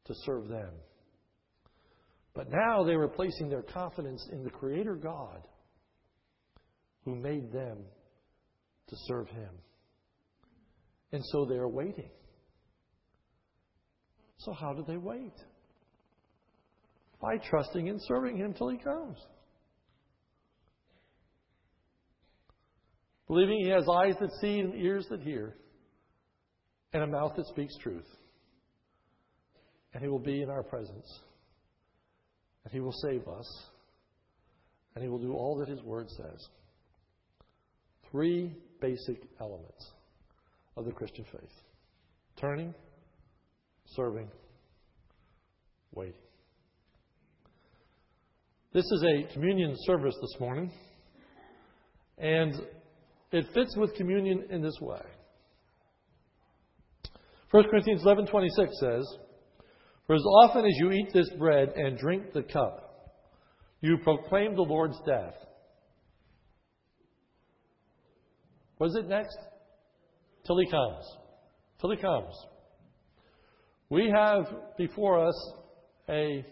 to 0.05 0.15
serve 0.27 0.49
them. 0.49 0.71
But 2.35 2.51
now 2.51 2.85
they 2.85 2.95
were 2.95 3.09
placing 3.09 3.49
their 3.49 3.63
confidence 3.63 4.29
in 4.31 4.45
the 4.45 4.51
Creator 4.51 4.97
God 4.97 5.41
who 7.07 7.17
made 7.17 7.51
them 7.51 7.79
to 8.89 8.97
serve 9.07 9.29
Him. 9.29 9.49
And 11.13 11.23
so 11.33 11.47
they 11.47 11.57
are 11.57 11.69
waiting. 11.69 12.11
So, 14.37 14.53
how 14.53 14.75
do 14.75 14.85
they 14.87 14.99
wait? 14.99 15.33
By 17.23 17.39
trusting 17.39 17.89
and 17.89 17.99
serving 18.03 18.37
Him 18.37 18.53
till 18.53 18.69
He 18.69 18.77
comes. 18.77 19.17
Believing 23.29 23.61
He 23.65 23.71
has 23.71 23.85
eyes 23.89 24.15
that 24.21 24.31
see 24.41 24.61
and 24.61 24.75
ears 24.75 25.07
that 25.11 25.21
hear, 25.21 25.57
and 26.93 27.03
a 27.03 27.07
mouth 27.07 27.33
that 27.37 27.47
speaks 27.47 27.77
truth. 27.83 28.07
And 29.93 30.03
He 30.03 30.09
will 30.09 30.21
be 30.21 30.43
in 30.43 30.51
our 30.51 30.63
presence. 30.63 31.21
And 32.65 32.73
He 32.73 32.81
will 32.81 32.93
save 32.93 33.27
us. 33.27 33.47
And 34.95 35.03
He 35.03 35.11
will 35.11 35.19
do 35.19 35.33
all 35.33 35.57
that 35.59 35.69
His 35.69 35.83
Word 35.83 36.09
says. 36.11 36.49
Three 38.11 38.57
basic 38.81 39.23
elements 39.41 39.91
of 40.77 40.85
the 40.85 40.93
Christian 40.93 41.25
faith 41.33 41.51
turning, 42.41 42.75
serving, 43.87 44.29
waiting. 45.93 46.21
This 48.75 48.85
is 48.85 49.05
a 49.05 49.33
communion 49.33 49.75
service 49.87 50.15
this 50.21 50.39
morning, 50.39 50.71
and 52.19 52.55
it 53.33 53.47
fits 53.55 53.77
with 53.77 53.95
communion 53.95 54.45
in 54.51 54.63
this 54.63 54.79
way. 54.81 55.03
1 57.51 57.65
Corinthians 57.71 58.03
11:26 58.05 58.79
says, 58.81 59.19
"For 60.07 60.15
as 60.15 60.25
often 60.25 60.65
as 60.65 60.77
you 60.77 60.93
eat 60.93 61.13
this 61.13 61.31
bread 61.39 61.71
and 61.71 61.97
drink 61.97 62.33
the 62.33 62.43
cup, 62.43 62.83
you 63.81 63.99
proclaim 63.99 64.55
the 64.55 64.63
Lord's 64.63 65.01
death." 65.03 65.35
What 68.79 68.89
is 68.89 68.97
it 68.97 69.07
next? 69.07 69.39
Till 70.45 70.59
he 70.59 70.67
comes. 70.67 71.17
Till 71.81 71.91
he 71.91 71.97
comes. 71.97 72.47
We 73.89 74.11
have 74.11 74.77
before 74.77 75.27
us 75.27 75.53
a 76.09 76.45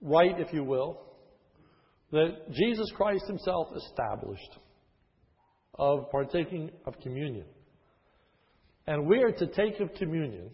rite, 0.00 0.40
if 0.40 0.52
you 0.52 0.64
will, 0.64 1.00
that 2.10 2.50
Jesus 2.50 2.90
Christ 2.92 3.26
Himself 3.26 3.68
established 3.76 4.58
of 5.80 6.10
partaking 6.10 6.70
of 6.84 6.94
communion. 7.00 7.46
And 8.86 9.06
we 9.06 9.22
are 9.22 9.32
to 9.32 9.46
take 9.46 9.80
of 9.80 9.94
communion 9.94 10.50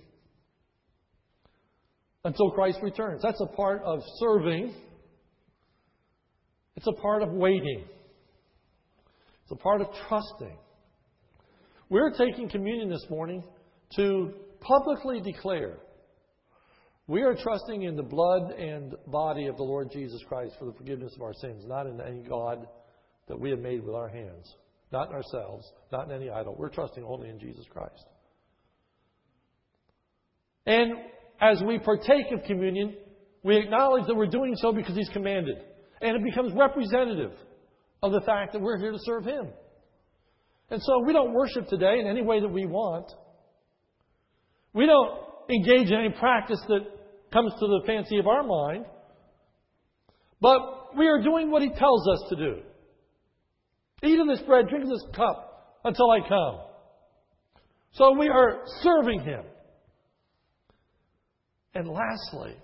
until 2.24 2.52
Christ 2.52 2.78
returns. 2.80 3.22
That's 3.22 3.40
a 3.40 3.56
part 3.56 3.82
of 3.84 3.98
serving, 4.20 4.72
it's 6.76 6.86
a 6.86 6.92
part 6.92 7.22
of 7.22 7.30
waiting, 7.32 7.84
it's 9.42 9.50
a 9.50 9.56
part 9.56 9.80
of 9.80 9.88
trusting. 10.08 10.56
We're 11.88 12.12
taking 12.12 12.48
communion 12.48 12.88
this 12.88 13.06
morning 13.10 13.42
to 13.96 14.32
publicly 14.60 15.20
declare 15.20 15.78
we 17.08 17.22
are 17.22 17.34
trusting 17.34 17.82
in 17.82 17.96
the 17.96 18.02
blood 18.02 18.52
and 18.52 18.94
body 19.08 19.46
of 19.46 19.56
the 19.56 19.62
Lord 19.62 19.90
Jesus 19.92 20.20
Christ 20.28 20.54
for 20.58 20.66
the 20.66 20.72
forgiveness 20.72 21.12
of 21.16 21.22
our 21.22 21.34
sins, 21.34 21.64
not 21.66 21.86
in 21.86 22.00
any 22.00 22.22
God 22.22 22.66
that 23.28 23.38
we 23.38 23.50
have 23.50 23.60
made 23.60 23.84
with 23.84 23.94
our 23.94 24.08
hands, 24.08 24.54
not 24.92 25.08
in 25.08 25.14
ourselves, 25.14 25.70
not 25.92 26.08
in 26.08 26.14
any 26.14 26.30
idol. 26.30 26.54
We're 26.58 26.70
trusting 26.70 27.04
only 27.04 27.28
in 27.28 27.38
Jesus 27.38 27.64
Christ. 27.70 28.04
And 30.66 30.92
as 31.40 31.62
we 31.66 31.78
partake 31.78 32.26
of 32.32 32.42
communion, 32.44 32.96
we 33.42 33.56
acknowledge 33.56 34.06
that 34.06 34.14
we're 34.14 34.26
doing 34.26 34.54
so 34.56 34.72
because 34.72 34.96
He's 34.96 35.08
commanded. 35.10 35.56
And 36.00 36.16
it 36.16 36.24
becomes 36.24 36.52
representative 36.54 37.32
of 38.02 38.12
the 38.12 38.20
fact 38.22 38.52
that 38.52 38.60
we're 38.60 38.78
here 38.78 38.92
to 38.92 38.98
serve 39.02 39.24
Him. 39.24 39.48
And 40.70 40.82
so 40.82 41.04
we 41.06 41.12
don't 41.12 41.32
worship 41.32 41.68
today 41.68 42.00
in 42.00 42.06
any 42.06 42.22
way 42.22 42.40
that 42.40 42.48
we 42.48 42.66
want. 42.66 43.06
We 44.72 44.86
don't 44.86 45.20
engage 45.48 45.88
in 45.88 45.94
any 45.94 46.10
practice 46.10 46.60
that 46.68 46.80
comes 47.32 47.52
to 47.52 47.66
the 47.66 47.82
fancy 47.86 48.18
of 48.18 48.26
our 48.26 48.42
mind. 48.42 48.84
But 50.40 50.96
we 50.96 51.06
are 51.06 51.22
doing 51.22 51.50
what 51.50 51.62
He 51.62 51.70
tells 51.70 52.08
us 52.08 52.24
to 52.30 52.36
do. 52.36 52.62
Eat 54.02 54.18
of 54.18 54.26
this 54.26 54.42
bread, 54.46 54.68
drink 54.68 54.84
of 54.84 54.90
this 54.90 55.04
cup 55.14 55.80
until 55.84 56.10
I 56.10 56.20
come. 56.28 56.60
So 57.92 58.18
we 58.18 58.28
are 58.28 58.62
serving 58.82 59.20
Him. 59.20 59.42
And 61.74 61.88
lastly, 61.88 62.54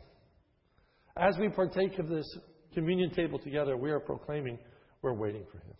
as 1.17 1.37
we 1.39 1.49
partake 1.49 1.99
of 1.99 2.09
this 2.09 2.27
communion 2.75 3.11
table 3.11 3.39
together, 3.39 3.77
we 3.77 3.91
are 3.91 4.01
proclaiming 4.01 4.59
we're 5.01 5.15
waiting 5.15 5.45
for 5.51 5.59
Him. 5.59 5.75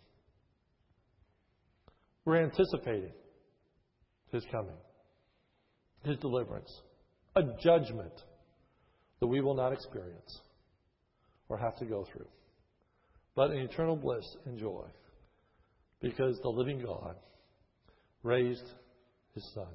We're 2.25 2.43
anticipating 2.43 3.11
His 4.31 4.43
coming, 4.51 4.77
His 6.03 6.17
deliverance, 6.17 6.71
a 7.35 7.43
judgment 7.61 8.13
that 9.19 9.27
we 9.27 9.41
will 9.41 9.55
not 9.55 9.71
experience 9.71 10.41
or 11.47 11.57
have 11.57 11.77
to 11.77 11.85
go 11.85 12.07
through, 12.11 12.27
but 13.35 13.51
an 13.51 13.57
eternal 13.57 13.95
bliss 13.95 14.25
and 14.45 14.57
joy 14.57 14.85
because 16.03 16.37
the 16.43 16.49
living 16.49 16.83
God 16.85 17.15
raised 18.23 18.65
his 19.33 19.43
Son 19.55 19.69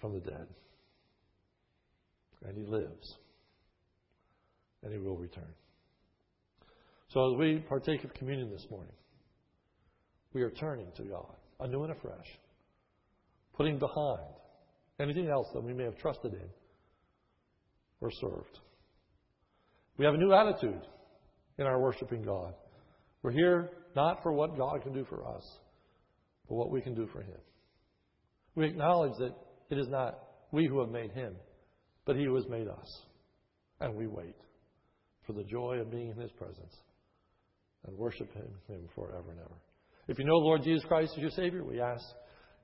from 0.00 0.12
the 0.12 0.20
dead. 0.20 0.46
And 2.44 2.56
he 2.56 2.64
lives. 2.64 3.16
And 4.82 4.92
he 4.92 4.98
will 4.98 5.16
return. 5.16 5.54
So 7.08 7.32
as 7.32 7.38
we 7.38 7.64
partake 7.68 8.04
of 8.04 8.12
communion 8.14 8.50
this 8.50 8.66
morning, 8.70 8.92
we 10.34 10.42
are 10.42 10.50
turning 10.50 10.88
to 10.96 11.04
God 11.04 11.36
anew 11.60 11.84
and 11.84 11.92
afresh, 11.92 12.26
putting 13.56 13.78
behind 13.78 14.34
anything 15.00 15.28
else 15.28 15.46
that 15.54 15.62
we 15.62 15.72
may 15.72 15.84
have 15.84 15.96
trusted 15.96 16.34
in 16.34 16.48
or 18.00 18.10
served. 18.10 18.58
We 19.96 20.04
have 20.04 20.14
a 20.14 20.18
new 20.18 20.32
attitude 20.32 20.82
in 21.58 21.66
our 21.66 21.80
worshiping 21.80 22.22
God. 22.22 22.54
We're 23.22 23.30
here 23.30 23.70
not 23.94 24.22
for 24.22 24.32
what 24.32 24.56
God 24.56 24.82
can 24.82 24.92
do 24.92 25.04
for 25.08 25.26
us, 25.26 25.42
but 26.48 26.54
what 26.54 26.70
we 26.70 26.80
can 26.80 26.94
do 26.94 27.06
for 27.12 27.22
Him. 27.22 27.38
We 28.54 28.66
acknowledge 28.66 29.12
that 29.18 29.34
it 29.70 29.78
is 29.78 29.88
not 29.88 30.18
we 30.50 30.66
who 30.66 30.80
have 30.80 30.90
made 30.90 31.12
Him, 31.12 31.34
but 32.04 32.16
He 32.16 32.24
who 32.24 32.34
has 32.34 32.46
made 32.48 32.68
us. 32.68 33.02
And 33.80 33.94
we 33.94 34.06
wait 34.06 34.36
for 35.26 35.32
the 35.32 35.44
joy 35.44 35.78
of 35.80 35.90
being 35.90 36.10
in 36.10 36.16
His 36.16 36.30
presence 36.32 36.76
and 37.86 37.96
worship 37.96 38.32
Him, 38.34 38.48
him 38.68 38.88
forever 38.94 39.30
and 39.30 39.40
ever. 39.40 39.56
If 40.08 40.18
you 40.18 40.24
know 40.24 40.36
Lord 40.36 40.62
Jesus 40.62 40.84
Christ 40.84 41.12
as 41.16 41.20
your 41.20 41.30
Savior, 41.30 41.64
we 41.64 41.80
ask 41.80 42.04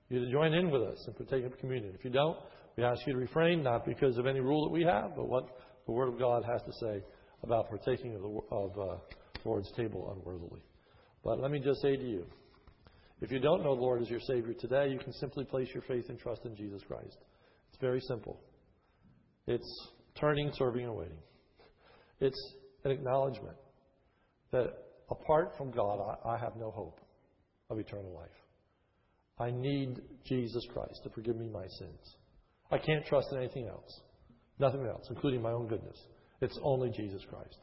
you 0.09 0.24
to 0.24 0.31
join 0.31 0.55
in 0.55 0.70
with 0.70 0.83
us 0.83 1.03
and 1.07 1.16
partake 1.16 1.45
of 1.45 1.59
communion. 1.59 1.95
If 1.97 2.05
you 2.05 2.11
don't, 2.11 2.37
we 2.76 2.85
ask 2.85 3.01
you 3.07 3.12
to 3.12 3.18
refrain, 3.18 3.62
not 3.62 3.85
because 3.85 4.18
of 4.18 4.26
any 4.26 4.41
rule 4.41 4.64
that 4.64 4.72
we 4.72 4.85
have, 4.85 5.16
but 5.16 5.29
what 5.29 5.45
the 5.87 5.93
Word 5.93 6.09
of 6.09 6.18
God 6.18 6.45
has 6.45 6.62
to 6.62 6.72
say 6.81 7.03
about 7.43 7.68
partaking 7.68 8.14
of 8.14 8.22
the 8.22 8.41
of, 8.51 8.79
uh, 8.79 8.97
Lord's 9.45 9.70
table 9.72 10.14
unworthily. 10.16 10.61
But 11.29 11.43
let 11.43 11.51
me 11.51 11.59
just 11.59 11.83
say 11.83 11.95
to 11.95 12.03
you 12.03 12.24
If 13.20 13.31
you 13.31 13.39
don't 13.39 13.62
know 13.62 13.74
the 13.74 13.83
Lord 13.83 14.01
as 14.01 14.09
your 14.09 14.20
Savior 14.20 14.55
today, 14.55 14.89
you 14.89 14.99
can 14.99 15.12
simply 15.12 15.45
place 15.45 15.68
your 15.74 15.83
faith 15.83 16.07
and 16.09 16.18
trust 16.18 16.47
in 16.47 16.57
Jesus 16.57 16.81
Christ. 16.89 17.18
It's 17.68 17.79
very 17.83 18.01
simple. 18.09 18.41
It's 19.47 19.89
turning, 20.18 20.51
serving, 20.55 20.85
and 20.85 20.95
waiting. 20.97 21.18
It's 22.20 22.55
an 22.85 22.93
acknowledgement 22.93 23.59
that 24.53 24.68
apart 25.11 25.53
from 25.59 25.70
God, 25.70 26.01
I, 26.01 26.31
I 26.31 26.39
have 26.39 26.57
no 26.57 26.70
hope 26.70 26.99
of 27.68 27.79
eternal 27.79 28.14
life. 28.14 28.31
I 29.39 29.51
need 29.51 30.01
Jesus 30.24 30.66
Christ 30.72 30.99
to 31.05 31.11
forgive 31.11 31.37
me 31.37 31.51
my 31.51 31.66
sins. 31.79 32.16
I 32.70 32.79
can't 32.79 33.05
trust 33.05 33.29
in 33.33 33.39
anything 33.39 33.66
else, 33.66 34.01
nothing 34.59 34.87
else, 34.87 35.05
including 35.11 35.43
my 35.43 35.53
own 35.53 35.68
goodness. 35.68 35.99
It's 36.41 36.59
only 36.62 36.89
Jesus 36.89 37.20
Christ. 37.29 37.59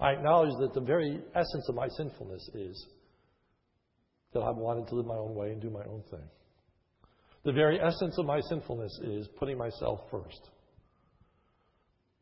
I 0.00 0.12
acknowledge 0.12 0.52
that 0.60 0.74
the 0.74 0.80
very 0.80 1.20
essence 1.34 1.68
of 1.68 1.74
my 1.74 1.88
sinfulness 1.96 2.48
is 2.54 2.86
that 4.32 4.40
I've 4.40 4.56
wanted 4.56 4.88
to 4.88 4.96
live 4.96 5.06
my 5.06 5.16
own 5.16 5.34
way 5.34 5.50
and 5.50 5.62
do 5.62 5.70
my 5.70 5.84
own 5.84 6.02
thing. 6.10 6.28
The 7.44 7.52
very 7.52 7.80
essence 7.80 8.18
of 8.18 8.26
my 8.26 8.40
sinfulness 8.48 8.98
is 9.04 9.28
putting 9.38 9.58
myself 9.58 10.00
first. 10.10 10.50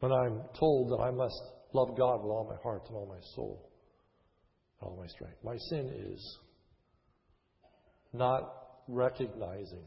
When 0.00 0.12
I'm 0.12 0.42
told 0.58 0.90
that 0.90 1.02
I 1.02 1.10
must 1.10 1.40
love 1.72 1.96
God 1.96 2.22
with 2.22 2.30
all 2.32 2.46
my 2.48 2.60
heart 2.62 2.82
and 2.88 2.96
all 2.96 3.06
my 3.06 3.20
soul 3.34 3.70
and 4.80 4.90
all 4.90 4.96
my 4.96 5.06
strength, 5.06 5.38
my 5.44 5.56
sin 5.70 5.88
is 6.12 6.38
not 8.12 8.52
recognizing 8.88 9.86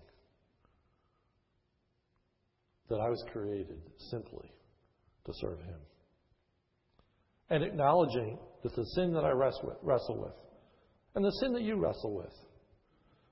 that 2.89 2.99
I 2.99 3.09
was 3.09 3.23
created 3.31 3.81
simply 4.09 4.49
to 5.25 5.33
serve 5.35 5.59
Him. 5.59 5.79
And 7.49 7.63
acknowledging 7.63 8.39
that 8.63 8.75
the 8.75 8.85
sin 8.95 9.13
that 9.13 9.23
I 9.23 9.31
wrestle 9.31 10.17
with, 10.17 10.33
and 11.13 11.23
the 11.23 11.31
sin 11.41 11.53
that 11.53 11.61
you 11.61 11.75
wrestle 11.75 12.15
with, 12.15 12.33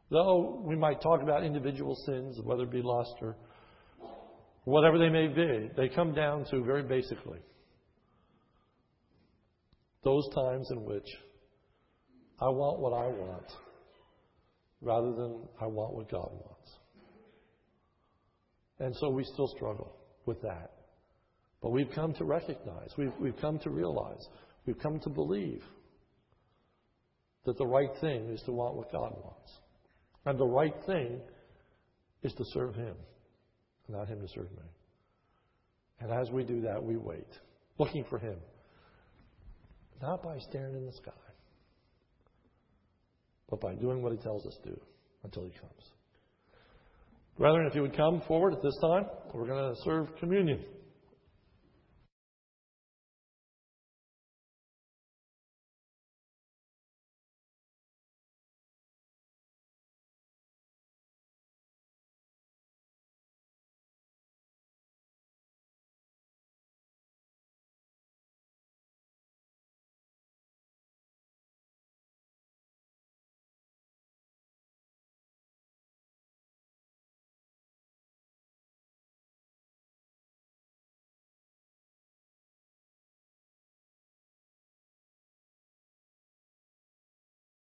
though 0.09 0.61
we 0.63 0.75
might 0.75 1.01
talk 1.01 1.21
about 1.21 1.43
individual 1.43 1.95
sins, 2.05 2.39
whether 2.43 2.63
it 2.63 2.71
be 2.71 2.81
lust 2.83 3.15
or 3.21 3.35
whatever 4.65 4.99
they 4.99 5.09
may 5.09 5.27
be, 5.27 5.69
they 5.75 5.89
come 5.89 6.13
down 6.13 6.45
to 6.51 6.63
very 6.63 6.83
basically 6.83 7.39
those 10.03 10.27
times 10.35 10.67
in 10.71 10.83
which 10.83 11.07
I 12.39 12.49
want 12.49 12.79
what 12.79 12.93
I 12.93 13.07
want 13.07 13.51
rather 14.81 15.13
than 15.13 15.47
I 15.61 15.65
want 15.65 15.95
what 15.95 16.11
God 16.11 16.29
wants. 16.31 16.71
And 18.79 18.93
so 18.97 19.09
we 19.09 19.23
still 19.23 19.47
struggle 19.55 19.95
with 20.25 20.41
that. 20.41 20.71
But 21.63 21.71
we've 21.71 21.89
come 21.95 22.13
to 22.15 22.25
recognize, 22.25 22.89
we've, 22.97 23.13
we've 23.21 23.37
come 23.37 23.57
to 23.59 23.69
realize, 23.69 24.27
we've 24.65 24.77
come 24.77 24.99
to 24.99 25.09
believe 25.09 25.63
that 27.45 27.57
the 27.57 27.65
right 27.65 27.89
thing 28.01 28.29
is 28.29 28.41
to 28.41 28.51
want 28.51 28.75
what 28.75 28.91
God 28.91 29.13
wants. 29.23 29.51
And 30.25 30.37
the 30.37 30.45
right 30.45 30.75
thing 30.85 31.21
is 32.21 32.33
to 32.33 32.43
serve 32.53 32.75
Him, 32.75 32.95
not 33.87 34.09
Him 34.09 34.19
to 34.19 34.27
serve 34.27 34.51
me. 34.51 34.69
And 36.01 36.11
as 36.11 36.29
we 36.31 36.43
do 36.43 36.59
that, 36.61 36.83
we 36.83 36.97
wait, 36.97 37.27
looking 37.79 38.03
for 38.09 38.19
Him. 38.19 38.35
Not 40.01 40.21
by 40.21 40.37
staring 40.49 40.75
in 40.75 40.85
the 40.85 40.91
sky, 40.91 41.11
but 43.49 43.61
by 43.61 43.73
doing 43.75 44.01
what 44.01 44.11
He 44.11 44.17
tells 44.17 44.45
us 44.45 44.57
to 44.63 44.71
do 44.71 44.81
until 45.23 45.45
He 45.45 45.51
comes. 45.51 45.91
Brethren, 47.37 47.67
if 47.67 47.73
you 47.73 47.83
would 47.83 47.95
come 47.95 48.21
forward 48.27 48.53
at 48.53 48.61
this 48.61 48.77
time, 48.81 49.05
we're 49.33 49.47
going 49.47 49.73
to 49.73 49.81
serve 49.85 50.07
communion. 50.19 50.59